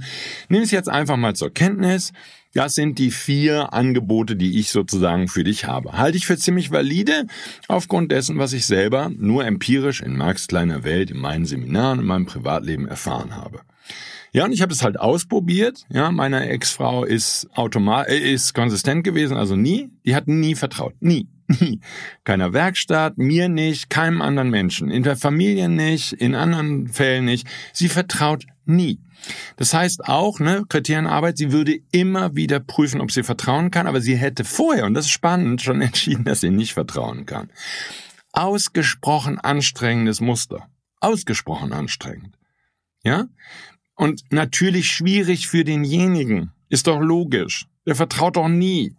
nimm 0.50 0.62
es 0.62 0.70
jetzt 0.70 0.88
einfach 0.88 1.18
mal 1.18 1.36
zur 1.36 1.52
Kenntnis. 1.52 2.14
Das 2.54 2.76
sind 2.76 3.00
die 3.00 3.10
vier 3.10 3.74
Angebote, 3.74 4.36
die 4.36 4.60
ich 4.60 4.70
sozusagen 4.70 5.28
für 5.28 5.44
dich 5.44 5.66
habe. 5.66 5.98
Halte 5.98 6.16
ich 6.16 6.28
für 6.28 6.38
ziemlich 6.38 6.70
valide, 6.70 7.26
aufgrund 7.68 8.12
dessen, 8.12 8.38
was 8.38 8.54
ich 8.54 8.68
selber 8.68 9.10
nur 9.18 9.44
empirisch 9.44 10.02
in 10.02 10.16
Marx 10.16 10.46
kleiner 10.46 10.84
Welt, 10.84 11.10
in 11.10 11.18
meinen 11.18 11.48
Seminaren, 11.48 12.02
in 12.02 12.06
meinem 12.06 12.28
Privatleben 12.28 12.88
erfahren 12.88 13.36
habe. 13.36 13.62
Ja, 14.34 14.46
und 14.46 14.54
ich 14.54 14.62
habe 14.62 14.72
es 14.72 14.82
halt 14.82 14.98
ausprobiert. 14.98 15.86
Ja, 15.90 16.10
meine 16.12 16.48
Ex-Frau 16.48 17.04
ist 17.04 17.50
automat 17.54 18.08
äh, 18.08 18.18
ist 18.18 18.54
konsistent 18.54 19.04
gewesen, 19.04 19.36
also 19.36 19.56
nie. 19.56 19.92
Die 20.06 20.16
hat 20.16 20.28
nie 20.28 20.56
vertraut, 20.56 20.96
nie, 21.02 21.28
nie. 21.48 21.82
Keiner 22.24 22.54
Werkstatt, 22.54 23.18
mir 23.18 23.50
nicht, 23.50 23.90
keinem 23.90 24.22
anderen 24.22 24.50
Menschen, 24.50 24.90
in 24.90 25.04
der 25.04 25.18
Familie 25.18 25.68
nicht, 25.68 26.14
in 26.14 26.36
anderen 26.36 26.88
Fällen 26.88 27.26
nicht. 27.26 27.46
Sie 27.74 27.90
vertraut 27.90 28.46
nie. 28.66 29.00
Das 29.58 29.74
heißt 29.74 30.06
auch, 30.06 30.40
ne, 30.40 30.64
Kriterienarbeit, 30.68 31.38
sie 31.38 31.52
würde 31.52 31.80
immer 31.92 32.36
wieder 32.36 32.60
prüfen, 32.60 33.02
ob 33.02 33.12
sie 33.12 33.24
vertrauen 33.24 33.70
kann, 33.70 33.86
aber 33.86 34.02
sie 34.02 34.16
hätte 34.16 34.46
vorher, 34.46 34.86
und 34.86 34.94
das 34.94 35.06
ist 35.06 35.12
spannend, 35.12 35.62
schon 35.62 35.82
entschieden, 35.82 36.24
dass 36.24 36.40
sie 36.40 36.52
nicht 36.52 36.74
vertrauen 36.74 37.26
kann. 37.26 37.52
Ausgesprochen 38.32 39.40
anstrengendes 39.40 40.22
Muster. 40.22 40.70
Ausgesprochen 41.02 41.74
anstrengend. 41.74 42.38
Ja? 43.04 43.26
Und 43.96 44.24
natürlich 44.32 44.88
schwierig 44.88 45.48
für 45.48 45.64
denjenigen. 45.64 46.52
Ist 46.70 46.88
doch 46.88 47.00
logisch. 47.00 47.68
Der 47.86 47.96
vertraut 47.96 48.38
doch 48.38 48.48
nie. 48.48 48.96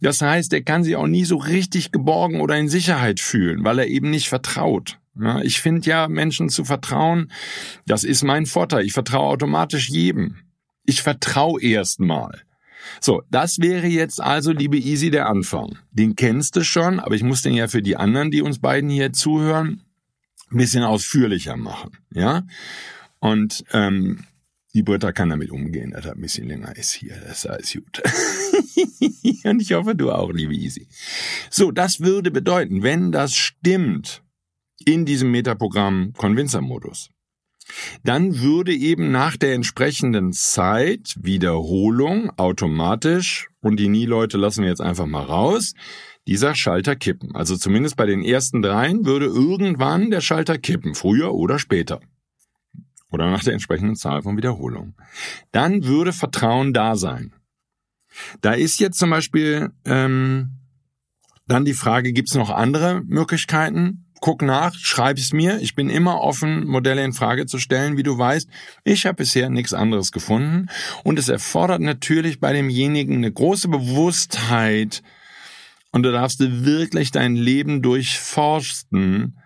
Das 0.00 0.20
heißt, 0.20 0.52
er 0.52 0.62
kann 0.62 0.84
sich 0.84 0.96
auch 0.96 1.06
nie 1.06 1.24
so 1.24 1.36
richtig 1.36 1.92
geborgen 1.92 2.40
oder 2.40 2.56
in 2.56 2.68
Sicherheit 2.68 3.20
fühlen, 3.20 3.64
weil 3.64 3.78
er 3.78 3.86
eben 3.86 4.10
nicht 4.10 4.28
vertraut. 4.28 4.98
Ich 5.42 5.60
finde 5.60 5.88
ja, 5.88 6.08
Menschen 6.08 6.50
zu 6.50 6.64
vertrauen, 6.64 7.32
das 7.86 8.04
ist 8.04 8.22
mein 8.22 8.44
Vorteil. 8.44 8.84
Ich 8.84 8.92
vertraue 8.92 9.28
automatisch 9.28 9.88
jedem. 9.88 10.36
Ich 10.84 11.00
vertraue 11.00 11.62
erstmal. 11.62 12.42
So, 13.00 13.22
das 13.30 13.58
wäre 13.58 13.86
jetzt 13.86 14.20
also, 14.20 14.52
liebe 14.52 14.76
Easy, 14.76 15.10
der 15.10 15.26
Anfang. 15.28 15.78
Den 15.90 16.16
kennst 16.16 16.54
du 16.56 16.62
schon, 16.62 17.00
aber 17.00 17.14
ich 17.14 17.22
muss 17.22 17.42
den 17.42 17.54
ja 17.54 17.66
für 17.66 17.82
die 17.82 17.96
anderen, 17.96 18.30
die 18.30 18.42
uns 18.42 18.58
beiden 18.58 18.90
hier 18.90 19.12
zuhören, 19.12 19.82
ein 20.50 20.58
bisschen 20.58 20.84
ausführlicher 20.84 21.56
machen. 21.56 21.96
Ja? 22.12 22.42
Und 23.20 23.64
ähm, 23.72 24.24
die 24.76 24.82
Britta 24.82 25.12
kann 25.12 25.30
damit 25.30 25.50
umgehen, 25.50 25.92
dass 25.92 26.04
er 26.04 26.12
ein 26.12 26.20
bisschen 26.20 26.48
länger 26.48 26.76
ist 26.76 26.92
hier. 26.92 27.16
Das 27.26 27.38
ist 27.38 27.46
alles 27.46 27.72
gut. 27.72 28.02
Und 29.44 29.62
ich 29.62 29.72
hoffe, 29.72 29.94
du 29.94 30.10
auch, 30.10 30.30
liebe 30.30 30.54
Easy. 30.54 30.86
So, 31.48 31.70
das 31.70 32.00
würde 32.00 32.30
bedeuten, 32.30 32.82
wenn 32.82 33.10
das 33.10 33.34
stimmt 33.34 34.22
in 34.84 35.06
diesem 35.06 35.30
Metaprogramm 35.30 36.12
Convincer-Modus, 36.14 37.08
dann 38.04 38.40
würde 38.40 38.74
eben 38.74 39.10
nach 39.10 39.38
der 39.38 39.54
entsprechenden 39.54 40.34
Zeit 40.34 41.14
Wiederholung 41.22 42.30
automatisch, 42.36 43.48
und 43.62 43.80
die 43.80 43.88
Nie-Leute 43.88 44.36
lassen 44.36 44.62
wir 44.62 44.68
jetzt 44.68 44.82
einfach 44.82 45.06
mal 45.06 45.24
raus, 45.24 45.72
dieser 46.26 46.54
Schalter 46.54 46.96
kippen. 46.96 47.34
Also 47.34 47.56
zumindest 47.56 47.96
bei 47.96 48.04
den 48.04 48.22
ersten 48.22 48.60
dreien 48.60 49.06
würde 49.06 49.24
irgendwann 49.24 50.10
der 50.10 50.20
Schalter 50.20 50.58
kippen, 50.58 50.94
früher 50.94 51.32
oder 51.32 51.58
später 51.58 52.00
oder 53.10 53.30
nach 53.30 53.44
der 53.44 53.52
entsprechenden 53.52 53.96
Zahl 53.96 54.22
von 54.22 54.36
Wiederholungen. 54.36 54.94
Dann 55.52 55.84
würde 55.84 56.12
Vertrauen 56.12 56.72
da 56.72 56.96
sein. 56.96 57.34
Da 58.40 58.52
ist 58.52 58.80
jetzt 58.80 58.98
zum 58.98 59.10
Beispiel 59.10 59.70
ähm, 59.84 60.58
dann 61.46 61.64
die 61.64 61.74
Frage, 61.74 62.12
gibt 62.12 62.28
es 62.28 62.34
noch 62.34 62.50
andere 62.50 63.02
Möglichkeiten? 63.06 64.06
Guck 64.20 64.42
nach, 64.42 64.74
schreib 64.74 65.18
es 65.18 65.32
mir. 65.32 65.60
Ich 65.60 65.74
bin 65.74 65.90
immer 65.90 66.20
offen, 66.20 66.66
Modelle 66.66 67.04
in 67.04 67.12
Frage 67.12 67.46
zu 67.46 67.58
stellen, 67.58 67.96
wie 67.96 68.02
du 68.02 68.16
weißt. 68.16 68.48
Ich 68.82 69.04
habe 69.04 69.16
bisher 69.16 69.50
nichts 69.50 69.74
anderes 69.74 70.10
gefunden. 70.10 70.68
Und 71.04 71.18
es 71.18 71.28
erfordert 71.28 71.82
natürlich 71.82 72.40
bei 72.40 72.52
demjenigen 72.52 73.16
eine 73.16 73.30
große 73.30 73.68
Bewusstheit. 73.68 75.02
Und 75.92 76.02
du 76.02 76.12
darfst 76.12 76.40
wirklich 76.40 77.10
dein 77.10 77.36
Leben 77.36 77.82
durchforsten, 77.82 79.38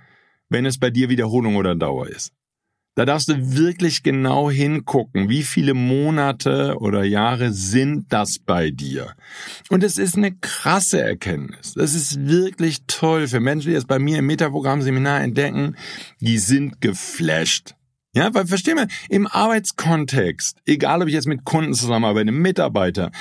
wenn 0.49 0.67
es 0.67 0.79
bei 0.79 0.91
dir 0.91 1.09
Wiederholung 1.09 1.57
oder 1.57 1.75
Dauer 1.75 2.09
ist. 2.09 2.33
Da 2.97 3.05
darfst 3.05 3.29
du 3.29 3.57
wirklich 3.57 4.03
genau 4.03 4.51
hingucken, 4.51 5.29
wie 5.29 5.45
viele 5.45 5.75
Monate 5.75 6.77
oder 6.79 7.05
Jahre 7.05 7.53
sind 7.53 8.13
das 8.13 8.39
bei 8.39 8.71
dir. 8.71 9.15
Und 9.69 9.85
es 9.85 9.97
ist 9.97 10.17
eine 10.17 10.33
krasse 10.33 11.01
Erkenntnis. 11.01 11.75
Das 11.75 11.95
ist 11.95 12.27
wirklich 12.27 12.83
toll 12.89 13.29
für 13.29 13.41
Menschen, 13.41 13.71
die 13.71 13.77
es 13.77 13.87
bei 13.87 13.99
mir 13.99 14.19
im 14.19 14.27
Metaprogramm-Seminar 14.27 15.21
entdecken. 15.21 15.77
Die 16.21 16.39
sind 16.39 16.81
geflasht. 16.81 17.75
Ja, 18.13 18.35
weil 18.35 18.47
verstehen 18.47 18.77
wir, 18.77 18.89
im 19.09 19.29
Arbeitskontext, 19.29 20.59
egal 20.67 21.01
ob 21.03 21.07
ich 21.07 21.15
jetzt 21.15 21.29
mit 21.29 21.45
Kunden 21.45 21.75
zusammenarbeite, 21.75 22.33
Mitarbeiter, 22.33 23.13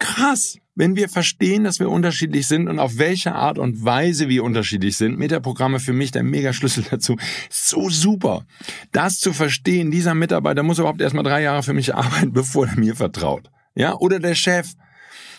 krass, 0.00 0.58
wenn 0.78 0.94
wir 0.94 1.08
verstehen, 1.08 1.64
dass 1.64 1.80
wir 1.80 1.90
unterschiedlich 1.90 2.46
sind 2.46 2.68
und 2.68 2.78
auf 2.78 2.98
welche 2.98 3.34
Art 3.34 3.58
und 3.58 3.84
Weise 3.84 4.28
wir 4.28 4.44
unterschiedlich 4.44 4.96
sind, 4.96 5.18
Metaprogramme 5.18 5.80
für 5.80 5.92
mich 5.92 6.12
der 6.12 6.22
Megaschlüssel 6.22 6.84
dazu. 6.90 7.16
So 7.50 7.90
super. 7.90 8.46
Das 8.92 9.18
zu 9.18 9.32
verstehen, 9.32 9.90
dieser 9.90 10.14
Mitarbeiter 10.14 10.62
muss 10.62 10.78
überhaupt 10.78 11.00
erstmal 11.00 11.24
drei 11.24 11.42
Jahre 11.42 11.64
für 11.64 11.74
mich 11.74 11.94
arbeiten, 11.96 12.32
bevor 12.32 12.68
er 12.68 12.78
mir 12.78 12.94
vertraut. 12.94 13.50
Ja, 13.74 13.96
oder 13.96 14.20
der 14.20 14.36
Chef. 14.36 14.74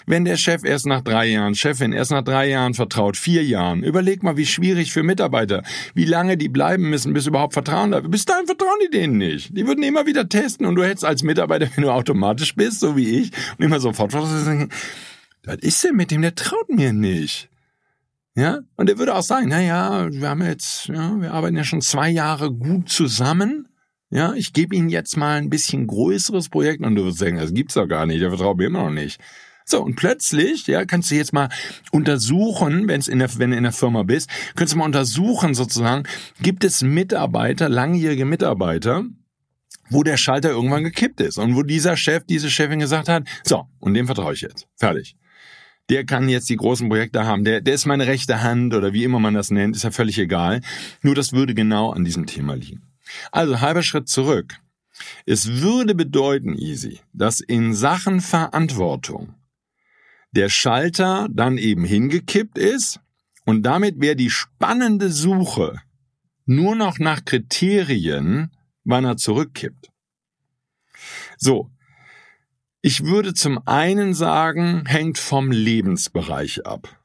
Wenn 0.05 0.25
der 0.25 0.37
Chef 0.37 0.65
erst 0.65 0.87
nach 0.87 1.01
drei 1.01 1.27
Jahren, 1.27 1.55
Chefin 1.55 1.93
erst 1.93 2.11
nach 2.11 2.23
drei 2.23 2.49
Jahren 2.49 2.73
vertraut, 2.73 3.15
vier 3.15 3.43
Jahren, 3.43 3.83
überleg 3.83 4.23
mal, 4.23 4.37
wie 4.37 4.45
schwierig 4.45 4.91
für 4.91 5.03
Mitarbeiter, 5.03 5.61
wie 5.93 6.05
lange 6.05 6.35
die 6.35 6.49
bleiben 6.49 6.89
müssen, 6.89 7.13
bis 7.13 7.27
überhaupt 7.27 7.53
Vertrauen 7.53 7.91
da. 7.91 7.99
Bis 7.99 8.25
dahin 8.25 8.47
vertrauen 8.47 8.79
die 8.83 8.89
denen 8.89 9.17
nicht. 9.17 9.55
Die 9.55 9.67
würden 9.67 9.83
immer 9.83 10.07
wieder 10.07 10.27
testen 10.27 10.65
und 10.65 10.75
du 10.75 10.83
hättest 10.83 11.05
als 11.05 11.21
Mitarbeiter, 11.21 11.67
wenn 11.75 11.83
du 11.83 11.91
automatisch 11.91 12.55
bist, 12.55 12.79
so 12.79 12.97
wie 12.97 13.19
ich, 13.19 13.31
und 13.57 13.63
immer 13.63 13.79
sofort 13.79 14.11
was 15.43 15.57
ist 15.57 15.83
denn 15.83 15.95
mit 15.95 16.11
dem? 16.11 16.21
Der 16.21 16.35
traut 16.35 16.69
mir 16.69 16.93
nicht. 16.93 17.49
Ja, 18.35 18.59
und 18.75 18.89
er 18.89 18.97
würde 18.97 19.15
auch 19.15 19.23
sagen, 19.23 19.47
na 19.49 19.61
ja, 19.61 20.09
wir 20.11 20.29
haben 20.29 20.41
jetzt, 20.43 20.87
ja, 20.87 21.19
wir 21.19 21.33
arbeiten 21.33 21.57
ja 21.57 21.63
schon 21.63 21.81
zwei 21.81 22.09
Jahre 22.09 22.51
gut 22.51 22.89
zusammen. 22.89 23.67
Ja, 24.11 24.33
ich 24.33 24.53
gebe 24.53 24.75
Ihnen 24.75 24.89
jetzt 24.89 25.17
mal 25.17 25.37
ein 25.37 25.49
bisschen 25.49 25.87
größeres 25.87 26.49
Projekt 26.49 26.83
und 26.83 26.95
du 26.95 27.05
wirst 27.05 27.19
sagen, 27.19 27.37
das 27.37 27.53
gibt's 27.53 27.73
doch 27.73 27.87
gar 27.87 28.05
nicht, 28.05 28.21
der 28.21 28.29
vertraut 28.29 28.57
mir 28.57 28.67
immer 28.67 28.83
noch 28.83 28.91
nicht. 28.91 29.19
So, 29.65 29.83
und 29.83 29.95
plötzlich, 29.95 30.65
ja, 30.67 30.85
kannst 30.85 31.11
du 31.11 31.15
jetzt 31.15 31.33
mal 31.33 31.49
untersuchen, 31.91 32.87
wenn's 32.87 33.07
in 33.07 33.19
der, 33.19 33.29
wenn 33.37 33.51
du 33.51 33.57
in 33.57 33.63
der 33.63 33.71
Firma 33.71 34.03
bist, 34.03 34.29
kannst 34.55 34.73
du 34.73 34.77
mal 34.77 34.85
untersuchen 34.85 35.53
sozusagen, 35.53 36.07
gibt 36.41 36.63
es 36.63 36.81
Mitarbeiter, 36.81 37.69
langjährige 37.69 38.25
Mitarbeiter, 38.25 39.03
wo 39.89 40.01
der 40.01 40.17
Schalter 40.17 40.49
irgendwann 40.49 40.85
gekippt 40.85 41.21
ist 41.21 41.37
und 41.37 41.55
wo 41.55 41.61
dieser 41.61 41.97
Chef, 41.97 42.23
diese 42.23 42.49
Chefin 42.49 42.79
gesagt 42.79 43.09
hat, 43.09 43.27
so, 43.43 43.67
und 43.79 43.93
dem 43.93 44.07
vertraue 44.07 44.33
ich 44.33 44.41
jetzt. 44.41 44.65
Fertig 44.75 45.17
der 45.89 46.05
kann 46.05 46.29
jetzt 46.29 46.49
die 46.49 46.55
großen 46.55 46.87
Projekte 46.87 47.25
haben, 47.25 47.43
der, 47.43 47.61
der 47.61 47.73
ist 47.73 47.85
meine 47.85 48.07
rechte 48.07 48.41
Hand 48.41 48.73
oder 48.73 48.93
wie 48.93 49.03
immer 49.03 49.19
man 49.19 49.33
das 49.33 49.51
nennt, 49.51 49.75
ist 49.75 49.83
ja 49.83 49.91
völlig 49.91 50.17
egal. 50.19 50.61
Nur 51.01 51.15
das 51.15 51.33
würde 51.33 51.53
genau 51.53 51.91
an 51.91 52.05
diesem 52.05 52.25
Thema 52.25 52.55
liegen. 52.55 52.83
Also 53.31 53.59
halber 53.59 53.81
Schritt 53.81 54.07
zurück. 54.07 54.59
Es 55.25 55.61
würde 55.61 55.95
bedeuten, 55.95 56.55
Easy, 56.57 56.99
dass 57.13 57.39
in 57.39 57.73
Sachen 57.73 58.21
Verantwortung 58.21 59.35
der 60.31 60.49
Schalter 60.49 61.27
dann 61.31 61.57
eben 61.57 61.85
hingekippt 61.85 62.57
ist 62.57 62.99
und 63.45 63.63
damit 63.63 63.99
wäre 63.99 64.15
die 64.15 64.29
spannende 64.29 65.09
Suche 65.09 65.81
nur 66.45 66.75
noch 66.75 66.99
nach 66.99 67.25
Kriterien, 67.25 68.51
wann 68.83 69.05
er 69.05 69.17
zurückkippt. 69.17 69.89
So, 71.37 71.71
ich 72.81 73.03
würde 73.03 73.33
zum 73.33 73.59
einen 73.65 74.13
sagen, 74.13 74.83
hängt 74.85 75.17
vom 75.17 75.51
Lebensbereich 75.51 76.65
ab. 76.65 76.99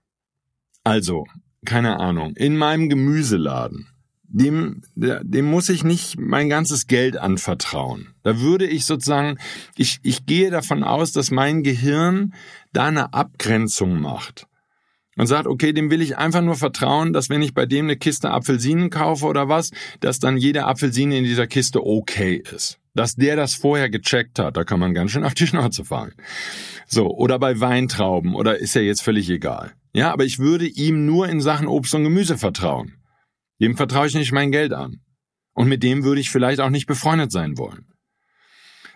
Also, 0.84 1.26
keine 1.64 1.98
Ahnung, 1.98 2.36
in 2.36 2.56
meinem 2.56 2.88
Gemüseladen, 2.88 3.88
dem, 4.24 4.82
dem 4.94 5.44
muss 5.46 5.68
ich 5.68 5.84
nicht 5.84 6.18
mein 6.18 6.48
ganzes 6.48 6.86
Geld 6.86 7.16
anvertrauen. 7.16 8.14
Da 8.22 8.40
würde 8.40 8.66
ich 8.66 8.84
sozusagen, 8.84 9.38
ich, 9.76 10.00
ich 10.02 10.26
gehe 10.26 10.50
davon 10.50 10.82
aus, 10.82 11.12
dass 11.12 11.30
mein 11.30 11.62
Gehirn 11.62 12.34
da 12.72 12.86
eine 12.86 13.14
Abgrenzung 13.14 14.00
macht 14.00 14.46
und 15.16 15.26
sagt, 15.26 15.46
okay, 15.46 15.72
dem 15.72 15.90
will 15.90 16.02
ich 16.02 16.18
einfach 16.18 16.42
nur 16.42 16.56
vertrauen, 16.56 17.12
dass 17.12 17.30
wenn 17.30 17.42
ich 17.42 17.54
bei 17.54 17.66
dem 17.66 17.86
eine 17.86 17.96
Kiste 17.96 18.30
Apfelsinen 18.30 18.90
kaufe 18.90 19.26
oder 19.26 19.48
was, 19.48 19.70
dass 20.00 20.18
dann 20.18 20.36
jede 20.36 20.64
Apfelsine 20.64 21.16
in 21.18 21.24
dieser 21.24 21.46
Kiste 21.46 21.84
okay 21.84 22.42
ist. 22.52 22.80
Dass 22.94 23.16
der 23.16 23.36
das 23.36 23.54
vorher 23.54 23.90
gecheckt 23.90 24.38
hat, 24.38 24.56
da 24.56 24.64
kann 24.64 24.78
man 24.78 24.94
ganz 24.94 25.10
schön 25.10 25.24
auf 25.24 25.34
die 25.34 25.46
Schnauze 25.46 25.84
fallen. 25.84 26.14
So, 26.86 27.08
oder 27.08 27.38
bei 27.38 27.58
Weintrauben, 27.60 28.34
oder 28.34 28.58
ist 28.58 28.74
ja 28.74 28.82
jetzt 28.82 29.02
völlig 29.02 29.28
egal. 29.28 29.72
Ja, 29.92 30.12
aber 30.12 30.24
ich 30.24 30.38
würde 30.38 30.66
ihm 30.66 31.04
nur 31.06 31.28
in 31.28 31.40
Sachen 31.40 31.66
Obst 31.66 31.94
und 31.94 32.04
Gemüse 32.04 32.38
vertrauen. 32.38 32.94
Dem 33.60 33.76
vertraue 33.76 34.06
ich 34.06 34.14
nicht 34.14 34.32
mein 34.32 34.52
Geld 34.52 34.72
an. 34.72 35.00
Und 35.54 35.68
mit 35.68 35.82
dem 35.82 36.04
würde 36.04 36.20
ich 36.20 36.30
vielleicht 36.30 36.60
auch 36.60 36.70
nicht 36.70 36.86
befreundet 36.86 37.30
sein 37.30 37.58
wollen. 37.58 37.86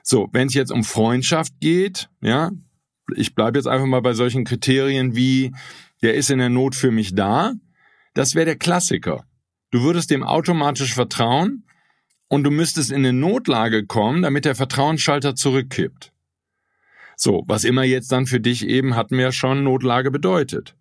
So, 0.02 0.28
wenn 0.32 0.48
es 0.48 0.54
jetzt 0.54 0.72
um 0.72 0.84
Freundschaft 0.84 1.52
geht, 1.60 2.08
ja, 2.20 2.50
ich 3.14 3.34
bleibe 3.34 3.58
jetzt 3.58 3.66
einfach 3.66 3.86
mal 3.86 4.02
bei 4.02 4.14
solchen 4.14 4.44
Kriterien 4.44 5.14
wie, 5.14 5.52
der 6.02 6.14
ist 6.14 6.30
in 6.30 6.38
der 6.38 6.48
Not 6.48 6.74
für 6.74 6.90
mich 6.90 7.14
da, 7.14 7.54
das 8.14 8.34
wäre 8.34 8.46
der 8.46 8.56
Klassiker. 8.56 9.24
Du 9.70 9.82
würdest 9.82 10.10
dem 10.10 10.22
automatisch 10.22 10.94
vertrauen, 10.94 11.64
und 12.28 12.44
du 12.44 12.50
müsstest 12.50 12.90
in 12.90 12.98
eine 12.98 13.12
Notlage 13.12 13.86
kommen, 13.86 14.22
damit 14.22 14.44
der 14.44 14.54
Vertrauensschalter 14.54 15.34
zurückkippt. 15.34 16.12
So, 17.16 17.42
was 17.48 17.64
immer 17.64 17.82
jetzt 17.82 18.12
dann 18.12 18.26
für 18.26 18.40
dich 18.40 18.66
eben, 18.66 18.94
hatten 18.94 19.16
wir 19.16 19.24
ja 19.24 19.32
schon, 19.32 19.64
Notlage 19.64 20.10
bedeutet. 20.10 20.76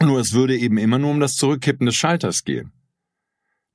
Nur 0.00 0.20
es 0.20 0.32
würde 0.32 0.56
eben 0.56 0.76
immer 0.76 0.98
nur 0.98 1.10
um 1.10 1.20
das 1.20 1.36
Zurückkippen 1.36 1.86
des 1.86 1.94
Schalters 1.94 2.44
gehen. 2.44 2.72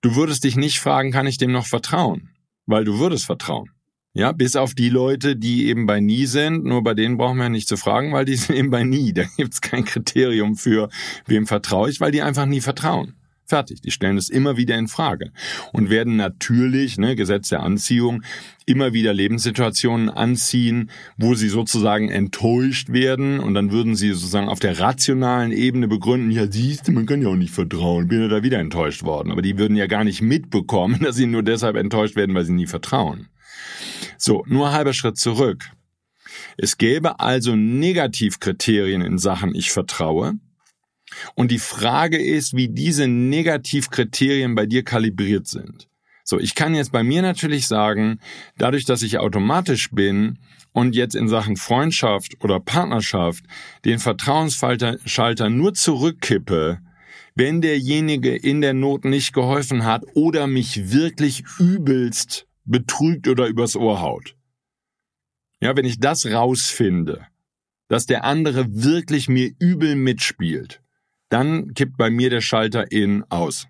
Du 0.02 0.16
würdest 0.16 0.44
dich 0.44 0.56
nicht 0.56 0.80
fragen, 0.80 1.12
kann 1.12 1.28
ich 1.28 1.38
dem 1.38 1.52
noch 1.52 1.66
vertrauen? 1.66 2.30
Weil 2.66 2.86
du 2.86 3.00
würdest 3.00 3.26
vertrauen. 3.26 3.72
Ja, 4.14 4.32
bis 4.32 4.56
auf 4.56 4.74
die 4.74 4.90
Leute, 4.90 5.36
die 5.36 5.68
eben 5.68 5.86
bei 5.86 6.00
nie 6.00 6.26
sind, 6.26 6.64
nur 6.64 6.84
bei 6.84 6.94
denen 6.94 7.18
brauchen 7.18 7.38
wir 7.38 7.50
nicht 7.50 7.68
zu 7.68 7.78
fragen, 7.78 8.12
weil 8.12 8.26
die 8.26 8.36
sind 8.38 8.56
eben 8.56 8.70
bei 8.70 8.84
nie. 8.84 9.14
Da 9.14 9.24
gibt's 9.38 9.62
kein 9.62 9.86
Kriterium 9.86 10.56
für, 10.56 10.90
wem 11.26 11.48
vertraue 11.48 11.90
ich, 11.90 12.00
weil 12.00 12.12
die 12.12 12.22
einfach 12.22 12.46
nie 12.46 12.62
vertrauen. 12.62 13.19
Fertig. 13.50 13.82
Die 13.82 13.90
stellen 13.90 14.16
es 14.16 14.30
immer 14.30 14.58
wieder 14.58 14.78
in 14.78 14.88
Frage 14.88 15.32
und 15.74 15.90
werden 15.90 16.16
natürlich, 16.18 17.00
ne, 17.00 17.16
Gesetz 17.16 17.50
der 17.50 17.64
Anziehung, 17.64 18.22
immer 18.68 18.94
wieder 18.94 19.12
Lebenssituationen 19.12 20.12
anziehen, 20.12 20.92
wo 21.18 21.34
sie 21.34 21.50
sozusagen 21.50 22.10
enttäuscht 22.10 22.90
werden 22.92 23.40
und 23.40 23.56
dann 23.56 23.72
würden 23.72 23.96
sie 23.96 24.14
sozusagen 24.14 24.50
auf 24.50 24.60
der 24.60 24.80
rationalen 24.80 25.52
Ebene 25.52 25.88
begründen, 25.88 26.30
ja 26.30 26.46
siehst 26.46 26.88
du, 26.88 26.92
man 26.92 27.08
kann 27.08 27.24
ja 27.24 27.30
auch 27.30 27.36
nicht 27.36 27.52
vertrauen, 27.52 28.08
bin 28.08 28.22
ja 28.22 28.28
da 28.28 28.44
wieder 28.44 28.60
enttäuscht 28.60 29.02
worden. 29.02 29.32
Aber 29.32 29.42
die 29.42 29.58
würden 29.58 29.76
ja 29.76 29.88
gar 29.88 30.04
nicht 30.04 30.22
mitbekommen, 30.22 31.00
dass 31.02 31.16
sie 31.16 31.26
nur 31.26 31.42
deshalb 31.42 31.76
enttäuscht 31.76 32.16
werden, 32.16 32.36
weil 32.36 32.46
sie 32.46 32.54
nie 32.54 32.68
vertrauen. 32.68 33.30
So, 34.20 34.44
nur 34.48 34.72
halber 34.74 34.94
Schritt 34.94 35.18
zurück. 35.18 35.72
Es 36.56 36.78
gäbe 36.78 37.20
also 37.20 37.56
Negativkriterien 37.56 39.02
in 39.02 39.18
Sachen 39.18 39.56
ich 39.56 39.72
vertraue, 39.72 40.36
und 41.36 41.52
die 41.52 41.60
Frage 41.60 42.18
ist, 42.18 42.56
wie 42.56 42.70
diese 42.70 43.08
Negativkriterien 43.08 44.56
bei 44.56 44.66
dir 44.66 44.84
kalibriert 44.84 45.48
sind. 45.48 45.88
So, 46.24 46.40
ich 46.40 46.54
kann 46.54 46.76
jetzt 46.76 46.92
bei 46.92 47.04
mir 47.04 47.22
natürlich 47.22 47.68
sagen, 47.68 48.20
dadurch, 48.58 48.86
dass 48.86 49.02
ich 49.02 49.18
automatisch 49.18 49.90
bin 49.90 50.38
und 50.74 50.96
jetzt 50.96 51.16
in 51.16 51.28
Sachen 51.28 51.58
Freundschaft 51.58 52.36
oder 52.44 52.60
Partnerschaft 52.60 53.44
den 53.84 53.98
Vertrauensschalter 53.98 55.50
nur 55.50 55.74
zurückkippe, 55.74 56.80
wenn 57.36 57.62
derjenige 57.62 58.36
in 58.36 58.62
der 58.62 58.74
Not 58.74 59.06
nicht 59.06 59.34
geholfen 59.34 59.86
hat 59.86 60.04
oder 60.14 60.46
mich 60.46 60.92
wirklich 60.92 61.44
übelst 61.58 62.46
betrügt 62.66 63.28
oder 63.28 63.48
übers 63.48 63.76
Ohr 63.76 64.02
haut. 64.02 64.36
Ja, 65.62 65.76
wenn 65.76 65.86
ich 65.86 66.00
das 66.00 66.26
rausfinde, 66.28 67.26
dass 67.88 68.06
der 68.06 68.24
andere 68.24 68.68
wirklich 68.70 69.28
mir 69.30 69.52
übel 69.60 69.96
mitspielt, 69.96 70.82
dann 71.30 71.74
kippt 71.74 71.98
bei 71.98 72.10
mir 72.10 72.30
der 72.30 72.42
Schalter 72.42 72.92
in 72.92 73.24
aus. 73.30 73.68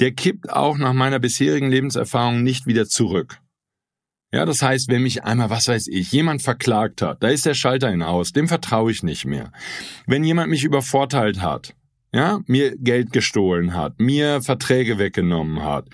Der 0.00 0.12
kippt 0.12 0.50
auch 0.50 0.78
nach 0.78 0.92
meiner 0.92 1.18
bisherigen 1.18 1.70
Lebenserfahrung 1.70 2.42
nicht 2.42 2.66
wieder 2.66 2.86
zurück. 2.86 3.40
Ja, 4.32 4.44
das 4.44 4.60
heißt, 4.60 4.88
wenn 4.88 5.02
mich 5.02 5.24
einmal, 5.24 5.50
was 5.50 5.68
weiß 5.68 5.86
ich, 5.86 6.12
jemand 6.12 6.42
verklagt 6.42 7.00
hat, 7.00 7.22
da 7.22 7.28
ist 7.28 7.46
der 7.46 7.54
Schalter 7.54 7.90
in 7.90 8.02
aus, 8.02 8.32
dem 8.32 8.48
vertraue 8.48 8.90
ich 8.90 9.02
nicht 9.02 9.24
mehr. 9.24 9.52
Wenn 10.06 10.24
jemand 10.24 10.50
mich 10.50 10.64
übervorteilt 10.64 11.40
hat, 11.40 11.74
ja, 12.12 12.40
mir 12.46 12.76
Geld 12.76 13.12
gestohlen 13.12 13.74
hat, 13.74 14.00
mir 14.00 14.42
Verträge 14.42 14.98
weggenommen 14.98 15.62
hat, 15.62 15.88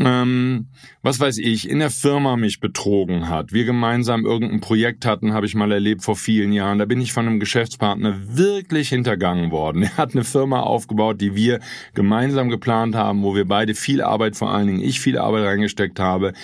ähm, 0.00 0.68
was 1.02 1.20
weiß 1.20 1.38
ich, 1.38 1.68
in 1.68 1.78
der 1.78 1.90
Firma 1.90 2.36
mich 2.36 2.60
betrogen 2.60 3.28
hat, 3.28 3.52
wir 3.52 3.64
gemeinsam 3.64 4.24
irgendein 4.24 4.60
Projekt 4.60 5.04
hatten, 5.06 5.32
habe 5.32 5.46
ich 5.46 5.54
mal 5.54 5.72
erlebt 5.72 6.02
vor 6.02 6.16
vielen 6.16 6.52
Jahren. 6.52 6.78
Da 6.78 6.84
bin 6.84 7.00
ich 7.00 7.12
von 7.12 7.26
einem 7.26 7.40
Geschäftspartner 7.40 8.16
wirklich 8.24 8.90
hintergangen 8.90 9.50
worden. 9.50 9.82
Er 9.88 9.96
hat 9.96 10.14
eine 10.14 10.24
Firma 10.24 10.60
aufgebaut, 10.60 11.20
die 11.20 11.34
wir 11.34 11.60
gemeinsam 11.94 12.50
geplant 12.50 12.94
haben, 12.94 13.22
wo 13.22 13.34
wir 13.34 13.46
beide 13.46 13.74
viel 13.74 14.02
Arbeit, 14.02 14.36
vor 14.36 14.52
allen 14.52 14.66
Dingen 14.66 14.82
ich 14.82 15.00
viel 15.00 15.18
Arbeit 15.18 15.44
reingesteckt 15.44 15.98
habe. 15.98 16.34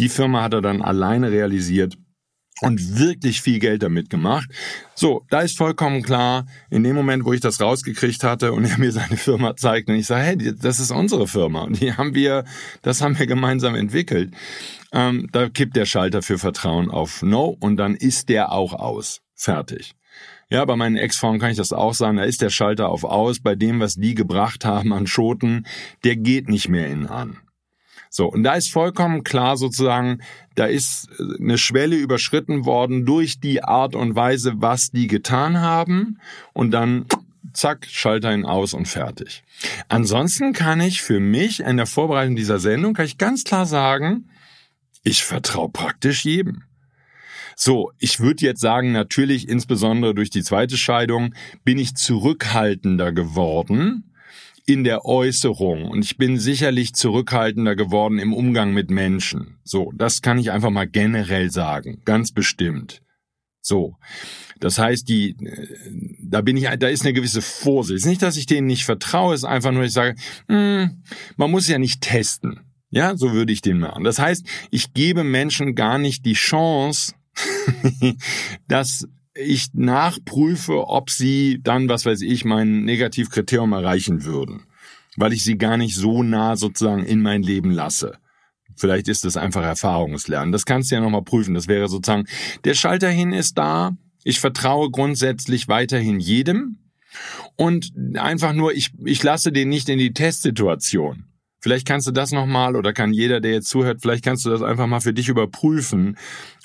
Die 0.00 0.08
Firma 0.08 0.42
hat 0.42 0.54
er 0.54 0.62
dann 0.62 0.82
alleine 0.82 1.30
realisiert 1.30 1.96
und 2.64 2.98
wirklich 2.98 3.40
viel 3.40 3.58
Geld 3.58 3.82
damit 3.82 4.10
gemacht. 4.10 4.48
So, 4.94 5.24
da 5.30 5.40
ist 5.40 5.56
vollkommen 5.56 6.02
klar, 6.02 6.46
in 6.70 6.82
dem 6.82 6.96
Moment, 6.96 7.24
wo 7.24 7.32
ich 7.32 7.40
das 7.40 7.60
rausgekriegt 7.60 8.24
hatte 8.24 8.52
und 8.52 8.64
er 8.70 8.78
mir 8.78 8.92
seine 8.92 9.16
Firma 9.16 9.56
zeigt 9.56 9.88
und 9.88 9.96
ich 9.96 10.06
sage, 10.06 10.22
hey, 10.22 10.54
das 10.56 10.80
ist 10.80 10.90
unsere 10.90 11.28
Firma 11.28 11.62
und 11.62 11.80
die 11.80 11.92
haben 11.92 12.14
wir, 12.14 12.44
das 12.82 13.00
haben 13.00 13.18
wir 13.18 13.26
gemeinsam 13.26 13.74
entwickelt, 13.74 14.32
ähm, 14.92 15.28
da 15.32 15.48
kippt 15.48 15.76
der 15.76 15.86
Schalter 15.86 16.22
für 16.22 16.38
Vertrauen 16.38 16.90
auf 16.90 17.22
No 17.22 17.56
und 17.60 17.76
dann 17.76 17.94
ist 17.94 18.28
der 18.28 18.52
auch 18.52 18.72
aus. 18.72 19.20
Fertig. 19.34 19.94
Ja, 20.48 20.64
bei 20.64 20.76
meinen 20.76 20.96
Ex-Frauen 20.96 21.40
kann 21.40 21.50
ich 21.50 21.56
das 21.56 21.72
auch 21.72 21.94
sagen, 21.94 22.18
da 22.18 22.24
ist 22.24 22.40
der 22.40 22.50
Schalter 22.50 22.88
auf 22.88 23.04
aus, 23.04 23.40
bei 23.40 23.56
dem, 23.56 23.80
was 23.80 23.94
die 23.96 24.14
gebracht 24.14 24.64
haben 24.64 24.92
an 24.92 25.06
Schoten, 25.06 25.66
der 26.04 26.16
geht 26.16 26.48
nicht 26.48 26.68
mehr 26.68 26.86
in 26.86 27.06
an. 27.06 27.38
So, 28.16 28.26
und 28.26 28.44
da 28.44 28.54
ist 28.54 28.70
vollkommen 28.70 29.24
klar 29.24 29.56
sozusagen, 29.56 30.20
da 30.54 30.66
ist 30.66 31.08
äh, 31.18 31.42
eine 31.42 31.58
Schwelle 31.58 31.96
überschritten 31.96 32.64
worden 32.64 33.04
durch 33.04 33.40
die 33.40 33.64
Art 33.64 33.96
und 33.96 34.14
Weise, 34.14 34.52
was 34.58 34.92
die 34.92 35.08
getan 35.08 35.60
haben 35.60 36.20
und 36.52 36.70
dann 36.70 37.06
zack, 37.52 37.88
Schalter 37.90 38.32
ihn 38.32 38.44
aus 38.44 38.72
und 38.72 38.86
fertig. 38.86 39.42
Ansonsten 39.88 40.52
kann 40.52 40.80
ich 40.80 41.02
für 41.02 41.18
mich 41.18 41.58
in 41.58 41.76
der 41.76 41.86
Vorbereitung 41.86 42.36
dieser 42.36 42.60
Sendung, 42.60 42.94
kann 42.94 43.06
ich 43.06 43.18
ganz 43.18 43.42
klar 43.42 43.66
sagen, 43.66 44.30
ich 45.02 45.24
vertraue 45.24 45.70
praktisch 45.70 46.24
jedem. 46.24 46.62
So, 47.56 47.90
ich 47.98 48.20
würde 48.20 48.44
jetzt 48.44 48.60
sagen, 48.60 48.92
natürlich 48.92 49.48
insbesondere 49.48 50.14
durch 50.14 50.30
die 50.30 50.44
zweite 50.44 50.76
Scheidung 50.76 51.34
bin 51.64 51.78
ich 51.78 51.96
zurückhaltender 51.96 53.10
geworden, 53.10 54.13
in 54.66 54.84
der 54.84 55.04
Äußerung 55.04 55.84
und 55.84 56.04
ich 56.04 56.16
bin 56.16 56.38
sicherlich 56.38 56.94
zurückhaltender 56.94 57.76
geworden 57.76 58.18
im 58.18 58.32
Umgang 58.32 58.72
mit 58.72 58.90
Menschen. 58.90 59.58
So, 59.62 59.92
das 59.94 60.22
kann 60.22 60.38
ich 60.38 60.50
einfach 60.50 60.70
mal 60.70 60.88
generell 60.88 61.50
sagen, 61.50 62.00
ganz 62.04 62.32
bestimmt. 62.32 63.02
So. 63.60 63.96
Das 64.60 64.78
heißt, 64.78 65.08
die, 65.08 65.30
äh, 65.30 65.68
da 66.22 66.40
bin 66.40 66.56
ich, 66.56 66.68
da 66.78 66.88
ist 66.88 67.02
eine 67.02 67.12
gewisse 67.12 67.42
Vorsicht. 67.42 68.06
Nicht, 68.06 68.22
dass 68.22 68.36
ich 68.36 68.46
denen 68.46 68.66
nicht 68.66 68.84
vertraue, 68.84 69.34
ist 69.34 69.44
einfach 69.44 69.72
nur, 69.72 69.84
ich 69.84 69.92
sage, 69.92 70.16
mh, 70.48 70.82
hm, 70.82 71.02
man 71.36 71.50
muss 71.50 71.68
ja 71.68 71.78
nicht 71.78 72.00
testen. 72.00 72.60
Ja, 72.90 73.16
so 73.16 73.32
würde 73.32 73.52
ich 73.52 73.60
den 73.60 73.80
machen. 73.80 74.04
Das 74.04 74.18
heißt, 74.18 74.46
ich 74.70 74.94
gebe 74.94 75.24
Menschen 75.24 75.74
gar 75.74 75.98
nicht 75.98 76.24
die 76.24 76.34
Chance, 76.34 77.14
dass 78.68 79.08
ich 79.34 79.68
nachprüfe, 79.74 80.88
ob 80.88 81.10
sie 81.10 81.60
dann, 81.62 81.88
was 81.88 82.06
weiß 82.06 82.22
ich, 82.22 82.44
mein 82.44 82.84
Negativkriterium 82.84 83.72
erreichen 83.72 84.24
würden, 84.24 84.62
weil 85.16 85.32
ich 85.32 85.44
sie 85.44 85.58
gar 85.58 85.76
nicht 85.76 85.96
so 85.96 86.22
nah 86.22 86.56
sozusagen 86.56 87.04
in 87.04 87.20
mein 87.20 87.42
Leben 87.42 87.70
lasse. 87.70 88.18
Vielleicht 88.76 89.08
ist 89.08 89.24
es 89.24 89.36
einfach 89.36 89.62
Erfahrungslernen. 89.62 90.52
Das 90.52 90.64
kannst 90.64 90.90
du 90.90 90.96
ja 90.96 91.00
nochmal 91.00 91.22
prüfen. 91.22 91.54
Das 91.54 91.68
wäre 91.68 91.88
sozusagen, 91.88 92.26
der 92.64 92.74
Schalter 92.74 93.08
hin 93.08 93.32
ist 93.32 93.56
da. 93.56 93.96
Ich 94.24 94.40
vertraue 94.40 94.90
grundsätzlich 94.90 95.68
weiterhin 95.68 96.18
jedem. 96.18 96.78
Und 97.56 97.92
einfach 98.16 98.52
nur, 98.52 98.72
ich, 98.72 98.90
ich 99.04 99.22
lasse 99.22 99.52
den 99.52 99.68
nicht 99.68 99.88
in 99.88 99.98
die 99.98 100.12
Testsituation. 100.12 101.26
Vielleicht 101.64 101.88
kannst 101.88 102.06
du 102.06 102.10
das 102.10 102.30
nochmal 102.30 102.76
oder 102.76 102.92
kann 102.92 103.14
jeder, 103.14 103.40
der 103.40 103.52
jetzt 103.52 103.70
zuhört, 103.70 104.02
vielleicht 104.02 104.22
kannst 104.22 104.44
du 104.44 104.50
das 104.50 104.60
einfach 104.60 104.86
mal 104.86 105.00
für 105.00 105.14
dich 105.14 105.30
überprüfen, 105.30 106.18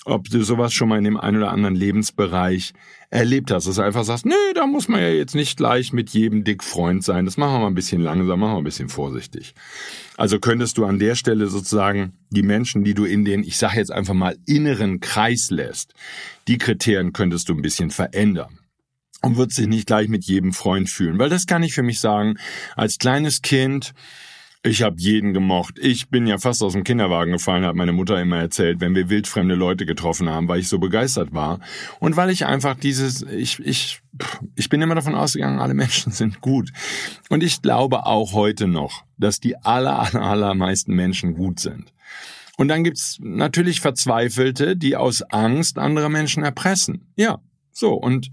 ob 0.04 0.28
du 0.28 0.44
sowas 0.44 0.74
schon 0.74 0.90
mal 0.90 0.98
in 0.98 1.06
dem 1.06 1.16
einen 1.16 1.38
oder 1.38 1.52
anderen 1.52 1.74
Lebensbereich 1.74 2.74
erlebt 3.10 3.50
hast, 3.50 3.66
dass 3.66 3.78
du 3.78 3.82
einfach 3.82 4.04
sagst, 4.04 4.26
nee, 4.26 4.34
da 4.56 4.68
muss 4.68 4.90
man 4.90 5.00
ja 5.00 5.08
jetzt 5.08 5.36
nicht 5.36 5.56
gleich 5.56 5.94
mit 5.94 6.10
jedem 6.10 6.44
dick 6.44 6.66
Freund 6.66 7.02
sein. 7.02 7.24
Das 7.24 7.38
machen 7.38 7.54
wir 7.54 7.60
mal 7.60 7.68
ein 7.68 7.76
bisschen 7.76 8.02
langsam, 8.02 8.42
machen 8.42 8.56
wir 8.56 8.58
ein 8.58 8.66
bisschen 8.66 8.90
vorsichtig. 8.90 9.54
Also 10.18 10.38
könntest 10.38 10.78
du 10.78 10.84
an 10.84 11.00
der 11.00 11.16
Stelle 11.16 11.48
sozusagen 11.48 12.12
die 12.30 12.44
Menschen, 12.44 12.84
die 12.84 12.94
du 12.94 13.06
in 13.06 13.24
den, 13.24 13.42
ich 13.44 13.56
sage 13.56 13.78
jetzt 13.78 13.94
einfach 13.94 14.14
mal, 14.14 14.36
inneren 14.48 15.00
Kreis 15.00 15.50
lässt, 15.50 15.94
die 16.50 16.58
Kriterien 16.58 17.14
könntest 17.14 17.48
du 17.48 17.54
ein 17.54 17.62
bisschen 17.62 17.90
verändern 17.90 18.60
und 19.22 19.38
würdest 19.38 19.60
dich 19.60 19.68
nicht 19.68 19.88
gleich 19.88 20.10
mit 20.10 20.26
jedem 20.26 20.52
Freund 20.52 20.90
fühlen. 20.90 21.20
Weil 21.20 21.30
das 21.30 21.46
kann 21.46 21.64
ich 21.64 21.74
für 21.74 21.84
mich 21.84 22.02
sagen, 22.02 22.36
als 22.76 22.98
kleines 22.98 23.42
Kind, 23.42 23.94
ich 24.62 24.82
habe 24.82 24.98
jeden 25.00 25.34
gemocht. 25.34 25.80
Ich 25.80 26.10
bin 26.10 26.28
ja 26.28 26.38
fast 26.38 26.62
aus 26.62 26.74
dem 26.74 26.84
Kinderwagen 26.84 27.32
gefallen, 27.32 27.64
hat 27.64 27.76
meine 27.76 27.94
Mutter 27.94 28.22
immer 28.22 28.40
erzählt, 28.40 28.82
wenn 28.82 28.94
wir 28.94 29.10
wildfremde 29.10 29.56
Leute 29.56 29.86
getroffen 29.86 30.30
haben, 30.30 30.50
weil 30.50 30.60
ich 30.60 30.68
so 30.68 30.80
begeistert 30.80 31.34
war. 31.34 31.62
Und 32.00 32.18
weil 32.18 32.30
ich 32.30 32.46
einfach 32.46 32.76
dieses, 32.76 33.22
ich, 33.22 33.60
ich, 33.60 34.02
ich 34.56 34.68
bin 34.68 34.82
immer 34.82 34.96
davon 34.96 35.16
ausgegangen, 35.16 35.60
alle 35.60 35.74
Menschen 35.74 36.12
sind 36.12 36.42
gut. 36.42 36.72
Und 37.30 37.42
ich 37.42 37.62
glaube 37.62 38.06
auch 38.06 38.34
heute 38.34 38.68
noch, 38.68 39.04
dass 39.18 39.40
die 39.40 39.56
aller, 39.58 39.98
aller, 40.00 40.24
allermeisten 40.24 40.94
Menschen 40.94 41.36
gut 41.36 41.62
sind. 41.62 41.94
Und 42.58 42.68
dann 42.68 42.84
gibt's 42.84 43.18
natürlich 43.22 43.80
Verzweifelte, 43.80 44.76
die 44.76 44.98
aus 44.98 45.22
Angst 45.22 45.78
andere 45.78 46.10
Menschen 46.10 46.44
erpressen. 46.44 47.14
Ja, 47.16 47.40
so. 47.72 47.94
Und 47.94 48.30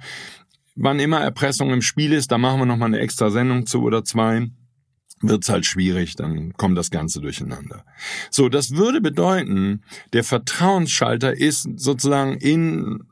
wann 0.75 0.99
immer 0.99 1.21
Erpressung 1.21 1.71
im 1.71 1.83
Spiel 1.83 2.13
ist, 2.13 2.33
da 2.33 2.39
machen 2.39 2.59
wir 2.59 2.67
nochmal 2.67 2.89
eine 2.89 2.99
extra 2.99 3.31
Sendung 3.31 3.67
zu 3.67 3.83
oder 3.83 4.03
zwei 4.03 4.49
wird's 5.21 5.49
halt 5.49 5.67
schwierig, 5.67 6.17
dann 6.17 6.53
kommt 6.55 6.77
das 6.77 6.91
Ganze 6.91 7.21
durcheinander. 7.21 7.85
So, 8.31 8.49
das 8.49 8.73
würde 8.73 9.01
bedeuten, 9.01 9.83
der 10.13 10.25
Vertrauensschalter 10.25 11.37
ist 11.37 11.69
sozusagen 11.77 12.37
in 12.39 13.05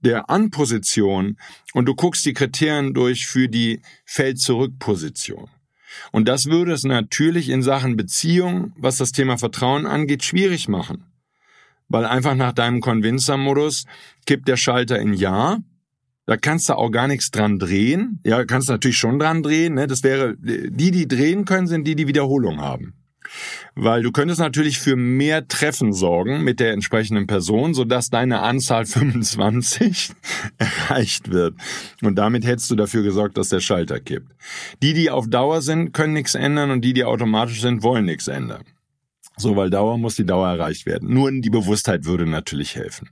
der 0.00 0.28
Anposition 0.30 1.38
und 1.72 1.86
du 1.86 1.94
guckst 1.94 2.24
die 2.26 2.34
Kriterien 2.34 2.94
durch 2.94 3.26
für 3.26 3.48
die 3.48 3.80
Feld-Zurück-Position. 4.04 5.48
Und 6.12 6.28
das 6.28 6.46
würde 6.46 6.72
es 6.72 6.84
natürlich 6.84 7.48
in 7.48 7.62
Sachen 7.62 7.96
Beziehung, 7.96 8.72
was 8.76 8.98
das 8.98 9.12
Thema 9.12 9.38
Vertrauen 9.38 9.86
angeht, 9.86 10.24
schwierig 10.24 10.68
machen. 10.68 11.06
Weil 11.88 12.04
einfach 12.04 12.34
nach 12.34 12.52
deinem 12.52 12.80
Convincer-Modus 12.80 13.84
kippt 14.26 14.48
der 14.48 14.56
Schalter 14.56 14.98
in 14.98 15.14
Ja 15.14 15.58
da 16.26 16.36
kannst 16.36 16.68
du 16.68 16.74
auch 16.74 16.90
gar 16.90 17.06
nichts 17.06 17.30
dran 17.30 17.58
drehen. 17.58 18.20
Ja, 18.24 18.44
kannst 18.44 18.68
natürlich 18.68 18.98
schon 18.98 19.18
dran 19.18 19.42
drehen. 19.42 19.74
Ne? 19.74 19.86
Das 19.86 20.02
wäre, 20.02 20.36
die, 20.38 20.90
die 20.90 21.08
drehen 21.08 21.44
können, 21.44 21.68
sind 21.68 21.86
die, 21.86 21.94
die 21.94 22.08
Wiederholung 22.08 22.60
haben. 22.60 22.94
Weil 23.74 24.02
du 24.02 24.12
könntest 24.12 24.40
natürlich 24.40 24.78
für 24.78 24.96
mehr 24.96 25.46
Treffen 25.46 25.92
sorgen 25.92 26.42
mit 26.42 26.60
der 26.60 26.72
entsprechenden 26.72 27.26
Person, 27.26 27.74
sodass 27.74 28.10
deine 28.10 28.40
Anzahl 28.40 28.86
25 28.86 30.12
erreicht 30.58 31.30
wird. 31.30 31.54
Und 32.02 32.16
damit 32.16 32.44
hättest 32.44 32.70
du 32.70 32.76
dafür 32.76 33.02
gesorgt, 33.02 33.36
dass 33.36 33.48
der 33.48 33.60
Schalter 33.60 34.00
kippt. 34.00 34.32
Die, 34.82 34.94
die 34.94 35.10
auf 35.10 35.28
Dauer 35.28 35.62
sind, 35.62 35.92
können 35.92 36.14
nichts 36.14 36.34
ändern 36.34 36.70
und 36.70 36.82
die, 36.82 36.92
die 36.92 37.04
automatisch 37.04 37.60
sind, 37.60 37.82
wollen 37.82 38.04
nichts 38.04 38.26
ändern. 38.26 38.64
So, 39.38 39.54
weil 39.54 39.68
Dauer 39.68 39.98
muss 39.98 40.16
die 40.16 40.24
Dauer 40.24 40.48
erreicht 40.48 40.86
werden. 40.86 41.12
Nur 41.12 41.30
die 41.30 41.50
Bewusstheit 41.50 42.06
würde 42.06 42.26
natürlich 42.26 42.74
helfen. 42.74 43.10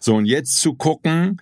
So, 0.00 0.16
und 0.16 0.24
jetzt 0.24 0.58
zu 0.60 0.74
gucken, 0.74 1.40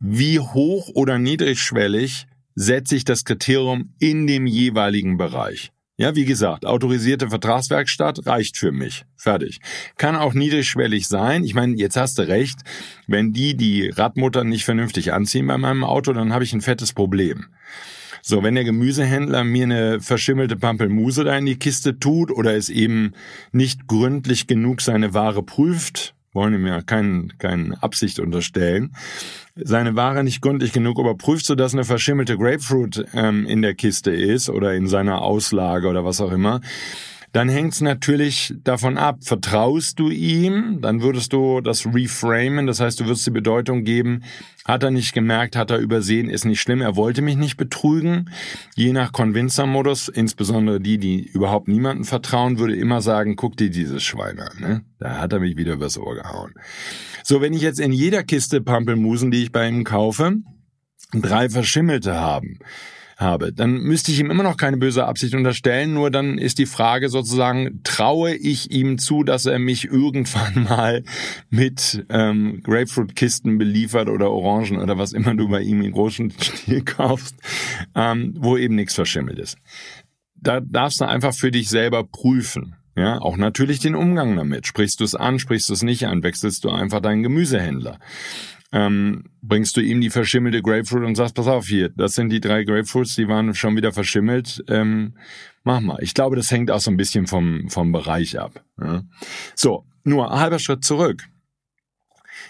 wie 0.00 0.38
hoch 0.38 0.90
oder 0.94 1.18
niedrigschwellig 1.18 2.26
setze 2.54 2.96
ich 2.96 3.04
das 3.04 3.24
Kriterium 3.24 3.94
in 3.98 4.26
dem 4.26 4.46
jeweiligen 4.46 5.16
Bereich. 5.16 5.72
Ja, 6.00 6.14
wie 6.14 6.24
gesagt, 6.24 6.64
autorisierte 6.64 7.28
Vertragswerkstatt 7.28 8.24
reicht 8.24 8.56
für 8.56 8.70
mich. 8.70 9.04
Fertig. 9.16 9.58
Kann 9.96 10.14
auch 10.14 10.32
niedrigschwellig 10.32 11.08
sein. 11.08 11.42
Ich 11.42 11.54
meine, 11.54 11.76
jetzt 11.76 11.96
hast 11.96 12.18
du 12.18 12.22
recht. 12.22 12.60
Wenn 13.08 13.32
die 13.32 13.56
die 13.56 13.88
Radmutter 13.88 14.44
nicht 14.44 14.64
vernünftig 14.64 15.12
anziehen 15.12 15.48
bei 15.48 15.58
meinem 15.58 15.82
Auto, 15.82 16.12
dann 16.12 16.32
habe 16.32 16.44
ich 16.44 16.52
ein 16.52 16.60
fettes 16.60 16.92
Problem. 16.92 17.46
So, 18.22 18.44
wenn 18.44 18.54
der 18.54 18.64
Gemüsehändler 18.64 19.42
mir 19.42 19.64
eine 19.64 20.00
verschimmelte 20.00 20.56
Pampelmuse 20.56 21.24
da 21.24 21.36
in 21.36 21.46
die 21.46 21.58
Kiste 21.58 21.98
tut 21.98 22.30
oder 22.30 22.54
es 22.54 22.68
eben 22.68 23.12
nicht 23.50 23.88
gründlich 23.88 24.46
genug 24.46 24.82
seine 24.82 25.14
Ware 25.14 25.42
prüft, 25.42 26.14
wollen 26.32 26.54
ihm 26.54 26.66
ja 26.66 26.82
kein, 26.82 27.32
keine 27.38 27.82
Absicht 27.82 28.20
unterstellen, 28.20 28.94
seine 29.56 29.96
Ware 29.96 30.22
nicht 30.24 30.40
gründlich 30.40 30.72
genug 30.72 30.98
überprüft, 30.98 31.46
sodass 31.46 31.74
eine 31.74 31.84
verschimmelte 31.84 32.36
Grapefruit 32.36 33.04
ähm, 33.14 33.46
in 33.46 33.62
der 33.62 33.74
Kiste 33.74 34.10
ist 34.10 34.48
oder 34.48 34.74
in 34.74 34.86
seiner 34.86 35.22
Auslage 35.22 35.88
oder 35.88 36.04
was 36.04 36.20
auch 36.20 36.32
immer, 36.32 36.60
dann 37.32 37.48
hängt 37.48 37.74
es 37.74 37.80
natürlich 37.80 38.54
davon 38.64 38.96
ab, 38.96 39.18
vertraust 39.22 39.98
du 39.98 40.08
ihm, 40.08 40.80
dann 40.80 41.02
würdest 41.02 41.32
du 41.32 41.60
das 41.60 41.86
reframen, 41.86 42.66
das 42.66 42.80
heißt, 42.80 43.00
du 43.00 43.04
würdest 43.04 43.26
die 43.26 43.30
Bedeutung 43.30 43.84
geben, 43.84 44.22
hat 44.64 44.82
er 44.82 44.90
nicht 44.90 45.12
gemerkt, 45.12 45.56
hat 45.56 45.70
er 45.70 45.78
übersehen, 45.78 46.30
ist 46.30 46.44
nicht 46.44 46.60
schlimm, 46.60 46.80
er 46.80 46.96
wollte 46.96 47.22
mich 47.22 47.36
nicht 47.36 47.56
betrügen. 47.56 48.30
Je 48.76 48.92
nach 48.92 49.12
Convincer-Modus, 49.12 50.08
insbesondere 50.08 50.80
die, 50.80 50.98
die 50.98 51.26
überhaupt 51.26 51.68
niemanden 51.68 52.04
vertrauen, 52.04 52.58
würde 52.58 52.76
immer 52.76 53.00
sagen, 53.00 53.36
guck 53.36 53.56
dir 53.56 53.70
dieses 53.70 54.02
Schwein 54.02 54.38
an, 54.40 54.60
ne? 54.60 54.84
da 54.98 55.18
hat 55.18 55.32
er 55.32 55.40
mich 55.40 55.56
wieder 55.56 55.74
übers 55.74 55.98
Ohr 55.98 56.14
gehauen. 56.14 56.54
So, 57.22 57.40
wenn 57.40 57.52
ich 57.52 57.62
jetzt 57.62 57.80
in 57.80 57.92
jeder 57.92 58.22
Kiste 58.22 58.60
Pampelmusen, 58.60 59.30
die 59.30 59.42
ich 59.42 59.52
bei 59.52 59.68
ihm 59.68 59.84
kaufe, 59.84 60.36
drei 61.12 61.48
verschimmelte 61.48 62.14
haben, 62.14 62.58
habe, 63.18 63.52
dann 63.52 63.78
müsste 63.78 64.12
ich 64.12 64.20
ihm 64.20 64.30
immer 64.30 64.44
noch 64.44 64.56
keine 64.56 64.76
böse 64.76 65.04
Absicht 65.04 65.34
unterstellen, 65.34 65.92
nur 65.92 66.10
dann 66.10 66.38
ist 66.38 66.58
die 66.58 66.66
Frage 66.66 67.08
sozusagen, 67.08 67.80
traue 67.82 68.34
ich 68.34 68.70
ihm 68.70 68.96
zu, 68.96 69.24
dass 69.24 69.44
er 69.44 69.58
mich 69.58 69.86
irgendwann 69.86 70.64
mal 70.68 71.02
mit 71.50 72.06
ähm, 72.10 72.62
Grapefruit-Kisten 72.62 73.58
beliefert 73.58 74.08
oder 74.08 74.30
Orangen 74.30 74.78
oder 74.78 74.98
was 74.98 75.12
immer 75.12 75.34
du 75.34 75.48
bei 75.48 75.62
ihm 75.62 75.82
in 75.82 75.92
großen 75.92 76.30
Stil 76.40 76.84
kaufst, 76.84 77.36
ähm, 77.96 78.34
wo 78.38 78.56
eben 78.56 78.76
nichts 78.76 78.94
verschimmelt 78.94 79.38
ist. 79.38 79.58
Da 80.36 80.60
darfst 80.60 81.00
du 81.00 81.04
einfach 81.04 81.34
für 81.34 81.50
dich 81.50 81.68
selber 81.68 82.04
prüfen. 82.04 82.76
Ja, 82.94 83.20
auch 83.20 83.36
natürlich 83.36 83.78
den 83.78 83.94
Umgang 83.94 84.36
damit. 84.36 84.66
Sprichst 84.66 84.98
du 85.00 85.04
es 85.04 85.14
an, 85.14 85.38
sprichst 85.38 85.68
du 85.68 85.72
es 85.72 85.82
nicht 85.82 86.06
an, 86.06 86.22
wechselst 86.24 86.64
du 86.64 86.70
einfach 86.70 87.00
deinen 87.00 87.22
Gemüsehändler 87.22 87.98
ähm, 88.72 89.24
bringst 89.42 89.76
du 89.76 89.80
ihm 89.80 90.00
die 90.00 90.10
verschimmelte 90.10 90.62
Grapefruit 90.62 91.04
und 91.04 91.14
sagst, 91.14 91.34
pass 91.34 91.46
auf 91.46 91.66
hier, 91.66 91.88
das 91.90 92.14
sind 92.14 92.30
die 92.30 92.40
drei 92.40 92.64
Grapefruits, 92.64 93.16
die 93.16 93.28
waren 93.28 93.54
schon 93.54 93.76
wieder 93.76 93.92
verschimmelt, 93.92 94.62
ähm, 94.68 95.14
mach 95.64 95.80
mal. 95.80 95.98
Ich 96.02 96.14
glaube, 96.14 96.36
das 96.36 96.50
hängt 96.50 96.70
auch 96.70 96.80
so 96.80 96.90
ein 96.90 96.96
bisschen 96.96 97.26
vom, 97.26 97.68
vom 97.68 97.92
Bereich 97.92 98.38
ab. 98.38 98.62
Ja. 98.80 99.02
So, 99.54 99.84
nur 100.04 100.30
halber 100.30 100.58
Schritt 100.58 100.84
zurück. 100.84 101.24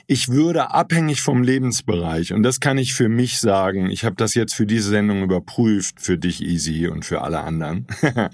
Ich 0.07 0.28
würde 0.28 0.70
abhängig 0.70 1.20
vom 1.20 1.42
Lebensbereich, 1.42 2.33
und 2.33 2.42
das 2.42 2.61
kann 2.61 2.78
ich 2.78 2.94
für 2.94 3.09
mich 3.09 3.38
sagen, 3.38 3.90
ich 3.90 4.04
habe 4.04 4.16
das 4.16 4.35
jetzt 4.35 4.54
für 4.54 4.66
diese 4.66 4.88
Sendung 4.88 5.22
überprüft, 5.22 6.00
für 6.00 6.18
dich 6.18 6.42
Easy 6.42 6.88
und 6.88 7.04
für 7.04 7.22
alle 7.22 7.40
anderen. 7.40 7.87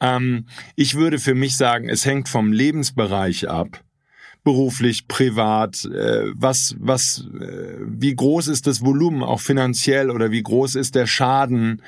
ähm, 0.00 0.46
ich 0.76 0.94
würde 0.94 1.18
für 1.18 1.34
mich 1.34 1.56
sagen, 1.56 1.88
es 1.88 2.04
hängt 2.04 2.28
vom 2.28 2.52
Lebensbereich 2.52 3.48
ab, 3.48 3.84
beruflich, 4.44 5.08
privat, 5.08 5.84
äh, 5.86 6.30
was, 6.34 6.76
was, 6.78 7.26
äh, 7.40 7.78
wie 7.80 8.14
groß 8.14 8.48
ist 8.48 8.66
das 8.66 8.82
Volumen 8.82 9.22
auch 9.22 9.40
finanziell 9.40 10.10
oder 10.10 10.30
wie 10.30 10.42
groß 10.42 10.74
ist 10.76 10.94
der 10.94 11.06
Schaden? 11.06 11.82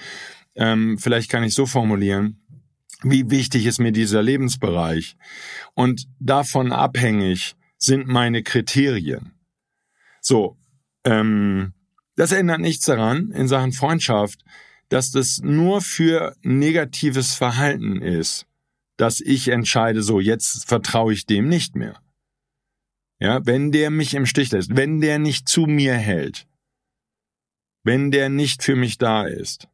Ähm, 0.54 0.98
vielleicht 0.98 1.30
kann 1.30 1.44
ich 1.44 1.54
so 1.54 1.66
formulieren. 1.66 2.42
Wie 3.02 3.30
wichtig 3.30 3.66
ist 3.66 3.78
mir 3.78 3.92
dieser 3.92 4.22
Lebensbereich? 4.22 5.16
Und 5.74 6.08
davon 6.18 6.72
abhängig 6.72 7.54
sind 7.76 8.06
meine 8.08 8.42
Kriterien. 8.42 9.32
So, 10.22 10.56
ähm, 11.04 11.74
das 12.16 12.32
ändert 12.32 12.60
nichts 12.60 12.86
daran 12.86 13.30
in 13.32 13.48
Sachen 13.48 13.72
Freundschaft, 13.72 14.40
dass 14.88 15.10
das 15.10 15.40
nur 15.42 15.82
für 15.82 16.34
negatives 16.42 17.34
Verhalten 17.34 18.00
ist, 18.00 18.46
dass 18.96 19.20
ich 19.20 19.48
entscheide, 19.48 20.02
so 20.02 20.20
jetzt 20.20 20.66
vertraue 20.66 21.12
ich 21.12 21.26
dem 21.26 21.48
nicht 21.48 21.76
mehr. 21.76 22.00
Ja, 23.18 23.44
wenn 23.46 23.72
der 23.72 23.90
mich 23.90 24.14
im 24.14 24.26
Stich 24.26 24.52
lässt, 24.52 24.76
wenn 24.76 25.00
der 25.00 25.18
nicht 25.18 25.48
zu 25.48 25.62
mir 25.62 25.94
hält, 25.94 26.46
wenn 27.82 28.10
der 28.10 28.28
nicht 28.28 28.62
für 28.62 28.76
mich 28.76 28.98
da 28.98 29.24
ist, 29.24 29.68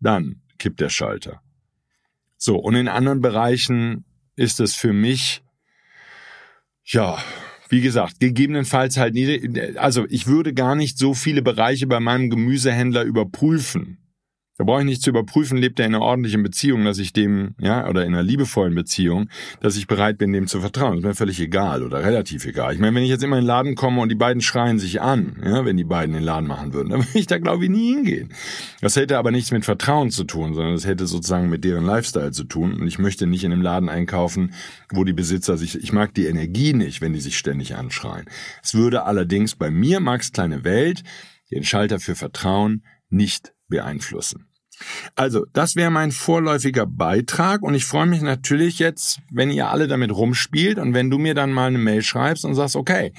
dann 0.00 0.42
kippt 0.58 0.80
der 0.80 0.90
Schalter. 0.90 1.42
So, 2.36 2.56
und 2.56 2.74
in 2.74 2.88
anderen 2.88 3.20
Bereichen 3.20 4.04
ist 4.36 4.60
es 4.60 4.74
für 4.74 4.92
mich, 4.92 5.42
ja, 6.84 7.22
wie 7.68 7.80
gesagt, 7.80 8.20
gegebenenfalls 8.20 8.96
halt 8.96 9.14
niedrig, 9.14 9.78
also 9.78 10.06
ich 10.08 10.26
würde 10.26 10.52
gar 10.52 10.74
nicht 10.74 10.98
so 10.98 11.14
viele 11.14 11.40
Bereiche 11.40 11.86
bei 11.86 12.00
meinem 12.00 12.30
Gemüsehändler 12.30 13.02
überprüfen. 13.02 14.01
Da 14.62 14.66
brauche 14.66 14.82
ich 14.82 14.86
nicht 14.86 15.02
zu 15.02 15.10
überprüfen, 15.10 15.58
lebt 15.58 15.80
er 15.80 15.86
in 15.86 15.94
einer 15.96 16.04
ordentlichen 16.04 16.44
Beziehung, 16.44 16.84
dass 16.84 17.00
ich 17.00 17.12
dem, 17.12 17.56
ja, 17.58 17.88
oder 17.88 18.06
in 18.06 18.14
einer 18.14 18.22
liebevollen 18.22 18.76
Beziehung, 18.76 19.28
dass 19.58 19.76
ich 19.76 19.88
bereit 19.88 20.18
bin, 20.18 20.32
dem 20.32 20.46
zu 20.46 20.60
vertrauen. 20.60 20.92
Das 20.92 20.98
ist 21.00 21.04
mir 21.04 21.14
völlig 21.16 21.40
egal 21.40 21.82
oder 21.82 22.04
relativ 22.04 22.46
egal. 22.46 22.72
Ich 22.72 22.78
meine, 22.78 22.94
wenn 22.94 23.02
ich 23.02 23.08
jetzt 23.08 23.24
immer 23.24 23.38
in 23.38 23.42
den 23.42 23.48
Laden 23.48 23.74
komme 23.74 24.00
und 24.00 24.08
die 24.08 24.14
beiden 24.14 24.40
schreien 24.40 24.78
sich 24.78 25.00
an, 25.00 25.34
ja, 25.44 25.64
wenn 25.64 25.76
die 25.76 25.82
beiden 25.82 26.14
den 26.14 26.22
Laden 26.22 26.46
machen 26.46 26.72
würden, 26.74 26.90
dann 26.90 27.00
würde 27.00 27.18
ich 27.18 27.26
da, 27.26 27.38
glaube 27.38 27.64
ich, 27.64 27.70
nie 27.70 27.92
hingehen. 27.92 28.28
Das 28.80 28.94
hätte 28.94 29.18
aber 29.18 29.32
nichts 29.32 29.50
mit 29.50 29.64
Vertrauen 29.64 30.12
zu 30.12 30.22
tun, 30.22 30.54
sondern 30.54 30.74
das 30.74 30.86
hätte 30.86 31.08
sozusagen 31.08 31.50
mit 31.50 31.64
deren 31.64 31.84
Lifestyle 31.84 32.30
zu 32.30 32.44
tun. 32.44 32.74
Und 32.74 32.86
ich 32.86 33.00
möchte 33.00 33.26
nicht 33.26 33.42
in 33.42 33.50
einem 33.50 33.62
Laden 33.62 33.88
einkaufen, 33.88 34.54
wo 34.92 35.02
die 35.02 35.12
Besitzer 35.12 35.56
sich, 35.56 35.74
ich 35.74 35.92
mag 35.92 36.14
die 36.14 36.26
Energie 36.26 36.72
nicht, 36.72 37.00
wenn 37.00 37.14
die 37.14 37.20
sich 37.20 37.36
ständig 37.36 37.74
anschreien. 37.74 38.26
Es 38.62 38.74
würde 38.74 39.06
allerdings 39.06 39.56
bei 39.56 39.72
mir, 39.72 39.98
Max 39.98 40.30
Kleine 40.30 40.62
Welt, 40.62 41.02
den 41.50 41.64
Schalter 41.64 41.98
für 41.98 42.14
Vertrauen 42.14 42.84
nicht 43.10 43.52
beeinflussen. 43.66 44.51
Also, 45.14 45.46
das 45.52 45.76
wäre 45.76 45.90
mein 45.90 46.12
vorläufiger 46.12 46.86
Beitrag 46.86 47.62
und 47.62 47.74
ich 47.74 47.84
freue 47.84 48.06
mich 48.06 48.22
natürlich 48.22 48.78
jetzt, 48.78 49.20
wenn 49.30 49.50
ihr 49.50 49.68
alle 49.68 49.88
damit 49.88 50.10
rumspielt 50.10 50.78
und 50.78 50.94
wenn 50.94 51.10
du 51.10 51.18
mir 51.18 51.34
dann 51.34 51.52
mal 51.52 51.68
eine 51.68 51.78
Mail 51.78 52.02
schreibst 52.02 52.44
und 52.44 52.54
sagst, 52.54 52.76
okay, 52.76 53.12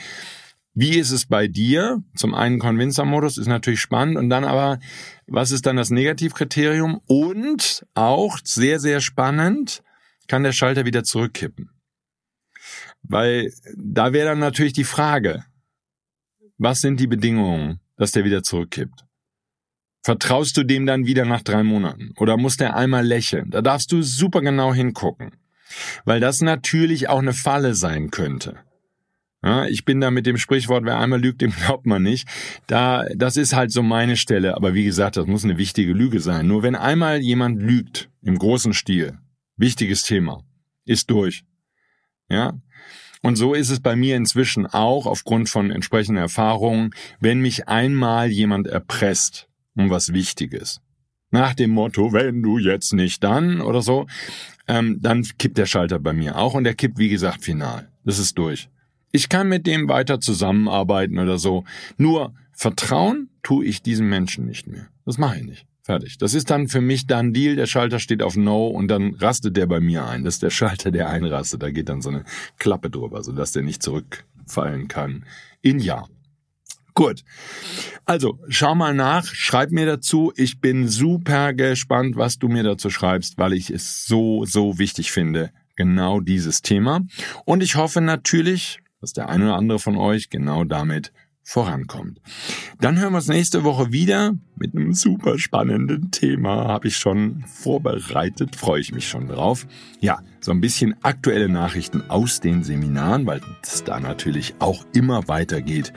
wie 0.76 0.98
ist 0.98 1.12
es 1.12 1.28
bei 1.28 1.48
dir? 1.48 2.04
Zum 2.16 2.34
einen 2.34 2.60
Convincer-Modus 2.60 3.38
ist 3.38 3.48
natürlich 3.48 3.80
spannend 3.80 4.18
und 4.18 4.30
dann 4.30 4.44
aber, 4.44 4.80
was 5.28 5.52
ist 5.52 5.66
dann 5.66 5.76
das 5.76 5.92
Negativkriterium? 5.92 7.00
Und 7.06 7.86
auch 7.94 8.40
sehr, 8.44 8.80
sehr 8.80 9.00
spannend, 9.00 9.84
kann 10.28 10.44
der 10.44 10.52
Schalter 10.52 10.86
wieder 10.86 11.04
zurückkippen. 11.04 11.70
Weil 13.04 13.54
da 13.76 14.14
wäre 14.14 14.30
dann 14.30 14.40
natürlich 14.40 14.74
die 14.74 14.84
Frage, 14.84 15.46
was 16.58 16.82
sind 16.82 17.00
die 17.00 17.08
Bedingungen, 17.08 17.80
dass 17.98 18.12
der 18.12 18.24
wieder 18.24 18.42
zurückkippt? 18.42 19.06
Vertraust 20.04 20.58
du 20.58 20.64
dem 20.64 20.86
dann 20.86 21.06
wieder 21.06 21.26
nach 21.26 21.42
drei 21.42 21.64
Monaten? 21.64 22.12
Oder 22.18 22.38
muss 22.38 22.58
der 22.58 22.76
einmal 22.76 23.06
lächeln? 23.06 23.50
Da 23.50 23.62
darfst 23.62 23.92
du 23.92 24.02
super 24.02 24.42
genau 24.42 24.74
hingucken. 24.74 25.32
Weil 26.06 26.20
das 26.20 26.42
natürlich 26.42 27.10
auch 27.10 27.20
eine 27.20 27.34
Falle 27.34 27.74
sein 27.74 28.12
könnte. 28.12 28.58
Ja, 29.42 29.66
ich 29.66 29.86
bin 29.86 30.00
da 30.00 30.12
mit 30.12 30.26
dem 30.26 30.38
Sprichwort, 30.38 30.86
wer 30.86 31.00
einmal 31.00 31.22
lügt, 31.22 31.42
dem 31.42 31.52
glaubt 31.52 31.86
man 31.86 32.04
nicht. 32.04 32.28
Da, 32.68 33.06
das 33.16 33.38
ist 33.38 33.54
halt 33.54 33.72
so 33.72 33.82
meine 33.82 34.18
Stelle. 34.18 34.56
Aber 34.56 34.74
wie 34.74 34.84
gesagt, 34.84 35.18
das 35.18 35.26
muss 35.26 35.44
eine 35.44 35.58
wichtige 35.58 35.94
Lüge 35.94 36.20
sein. 36.20 36.48
Nur 36.48 36.64
wenn 36.64 36.76
einmal 36.76 37.20
jemand 37.20 37.62
lügt, 37.62 38.10
im 38.22 38.38
großen 38.38 38.74
Stil, 38.74 39.18
wichtiges 39.58 40.04
Thema, 40.04 40.44
ist 40.86 41.10
durch. 41.10 41.44
Ja, 42.30 42.54
und 43.22 43.38
so 43.38 43.54
ist 43.54 43.70
es 43.70 43.80
bei 43.80 43.96
mir 43.96 44.18
inzwischen 44.18 44.66
auch 44.66 45.06
aufgrund 45.06 45.50
von 45.50 45.72
entsprechenden 45.72 46.22
Erfahrungen, 46.22 46.94
wenn 47.22 47.40
mich 47.40 47.70
einmal 47.70 48.30
jemand 48.30 48.68
erpresst, 48.68 49.48
um 49.76 49.90
was 49.90 50.14
Wichtiges. 50.14 50.82
Nach 51.32 51.54
dem 51.54 51.72
Motto, 51.72 52.14
wenn 52.14 52.44
du 52.44 52.60
jetzt 52.60 52.94
nicht 52.94 53.24
dann 53.24 53.62
oder 53.62 53.82
so, 53.82 54.06
ähm, 54.68 55.00
dann 55.02 55.24
kippt 55.38 55.58
der 55.58 55.66
Schalter 55.66 56.00
bei 56.00 56.14
mir 56.14 56.38
auch 56.38 56.54
und 56.54 56.64
der 56.64 56.76
kippt, 56.76 56.98
wie 56.98 57.10
gesagt, 57.10 57.44
final. 57.44 57.90
Das 58.06 58.20
ist 58.20 58.38
durch. 58.38 58.70
Ich 59.12 59.30
kann 59.30 59.50
mit 59.50 59.66
dem 59.68 59.88
weiter 59.88 60.20
zusammenarbeiten 60.20 61.20
oder 61.20 61.38
so. 61.38 61.64
Nur 61.98 62.34
vertrauen 62.52 63.30
tue 63.42 63.66
ich 63.66 63.82
diesem 63.82 64.10
Menschen 64.10 64.46
nicht 64.46 64.68
mehr. 64.68 64.88
Das 65.06 65.18
mache 65.18 65.38
ich 65.38 65.44
nicht. 65.44 65.66
Fertig. 65.84 66.18
Das 66.18 66.34
ist 66.34 66.50
dann 66.50 66.70
für 66.70 66.80
mich 66.80 67.08
dann 67.08 67.34
Deal. 67.34 67.58
Der 67.58 67.66
Schalter 67.66 68.00
steht 68.00 68.24
auf 68.24 68.38
No 68.38 68.68
und 68.68 68.88
dann 68.88 69.16
rastet 69.16 69.58
der 69.58 69.66
bei 69.66 69.82
mir 69.82 70.06
ein. 70.08 70.24
Das 70.24 70.36
ist 70.36 70.44
der 70.44 70.50
Schalter, 70.50 70.92
der 70.92 71.10
einrastet. 71.10 71.62
Da 71.62 71.72
geht 71.72 71.90
dann 71.90 72.02
so 72.02 72.10
eine 72.10 72.24
Klappe 72.58 72.90
drüber, 72.90 73.22
sodass 73.22 73.52
der 73.52 73.64
nicht 73.64 73.84
zurückfallen 73.84 74.88
kann. 74.88 75.26
In 75.62 75.80
Ja. 75.80 76.06
Gut. 76.94 77.24
Also, 78.06 78.40
schau 78.50 78.76
mal 78.76 78.94
nach, 78.94 79.26
schreib 79.26 79.72
mir 79.72 79.86
dazu. 79.86 80.32
Ich 80.36 80.60
bin 80.60 80.88
super 80.88 81.54
gespannt, 81.54 82.16
was 82.16 82.38
du 82.38 82.48
mir 82.48 82.64
dazu 82.64 82.90
schreibst, 82.90 83.38
weil 83.38 83.54
ich 83.54 83.70
es 83.70 84.06
so, 84.06 84.46
so 84.46 84.78
wichtig 84.78 85.12
finde. 85.12 85.52
Genau 85.76 86.20
dieses 86.20 86.62
Thema. 86.62 87.02
Und 87.46 87.64
ich 87.64 87.76
hoffe 87.76 88.02
natürlich, 88.02 88.80
dass 89.02 89.14
der 89.14 89.30
eine 89.30 89.46
oder 89.46 89.56
andere 89.56 89.80
von 89.80 89.98
euch 89.98 90.30
genau 90.30 90.64
damit 90.64 91.12
vorankommt. 91.44 92.20
Dann 92.80 93.00
hören 93.00 93.14
wir 93.14 93.18
uns 93.18 93.28
nächste 93.28 93.64
Woche 93.64 93.92
wieder 93.92 94.34
mit 94.56 94.76
einem 94.76 94.94
super 94.94 95.38
spannenden 95.38 96.12
Thema. 96.12 96.68
Habe 96.68 96.88
ich 96.88 96.98
schon 96.98 97.44
vorbereitet, 97.48 98.56
freue 98.56 98.82
ich 98.82 98.94
mich 98.94 99.08
schon 99.08 99.28
drauf. 99.28 99.68
Ja, 100.00 100.22
so 100.40 100.52
ein 100.52 100.62
bisschen 100.62 100.96
aktuelle 101.04 101.50
Nachrichten 101.50 102.10
aus 102.10 102.40
den 102.40 102.64
Seminaren, 102.64 103.26
weil 103.26 103.42
es 103.62 103.84
da 103.84 104.00
natürlich 104.00 104.56
auch 104.60 104.86
immer 104.94 105.28
weitergeht. 105.28 105.94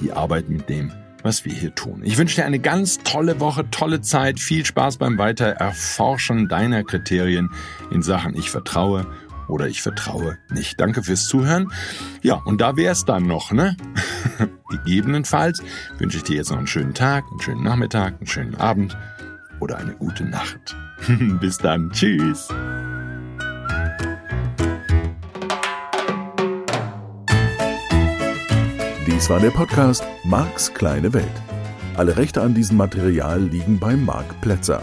Die 0.00 0.12
Arbeit 0.12 0.48
mit 0.48 0.68
dem 0.68 0.92
was 1.22 1.44
wir 1.44 1.52
hier 1.52 1.74
tun. 1.74 2.00
Ich 2.02 2.16
wünsche 2.16 2.36
dir 2.36 2.46
eine 2.46 2.58
ganz 2.58 2.98
tolle 3.04 3.40
Woche, 3.40 3.68
tolle 3.70 4.00
Zeit, 4.00 4.40
viel 4.40 4.64
Spaß 4.64 4.96
beim 4.96 5.18
Weitererforschen 5.18 6.48
deiner 6.48 6.82
Kriterien 6.82 7.50
in 7.90 8.02
Sachen 8.02 8.34
Ich 8.34 8.50
vertraue 8.50 9.06
oder 9.50 9.66
ich 9.66 9.82
vertraue 9.82 10.38
nicht. 10.50 10.80
Danke 10.80 11.02
fürs 11.02 11.26
Zuhören. 11.26 11.70
Ja, 12.22 12.36
und 12.44 12.60
da 12.60 12.76
wär's 12.76 13.04
dann 13.04 13.26
noch, 13.26 13.52
ne? 13.52 13.76
Gegebenenfalls 14.70 15.62
wünsche 15.98 16.18
ich 16.18 16.24
dir 16.24 16.36
jetzt 16.36 16.50
noch 16.50 16.58
einen 16.58 16.66
schönen 16.66 16.94
Tag, 16.94 17.24
einen 17.30 17.40
schönen 17.40 17.62
Nachmittag, 17.62 18.14
einen 18.18 18.26
schönen 18.26 18.54
Abend 18.54 18.96
oder 19.60 19.78
eine 19.78 19.92
gute 19.92 20.24
Nacht. 20.24 20.76
Bis 21.40 21.58
dann. 21.58 21.90
Tschüss. 21.90 22.48
Dies 29.06 29.28
war 29.28 29.40
der 29.40 29.50
Podcast 29.50 30.04
Marks 30.24 30.72
kleine 30.72 31.12
Welt. 31.12 31.26
Alle 31.96 32.16
Rechte 32.16 32.40
an 32.40 32.54
diesem 32.54 32.78
Material 32.78 33.42
liegen 33.42 33.78
bei 33.78 33.96
Marc 33.96 34.40
Plätzer. 34.40 34.82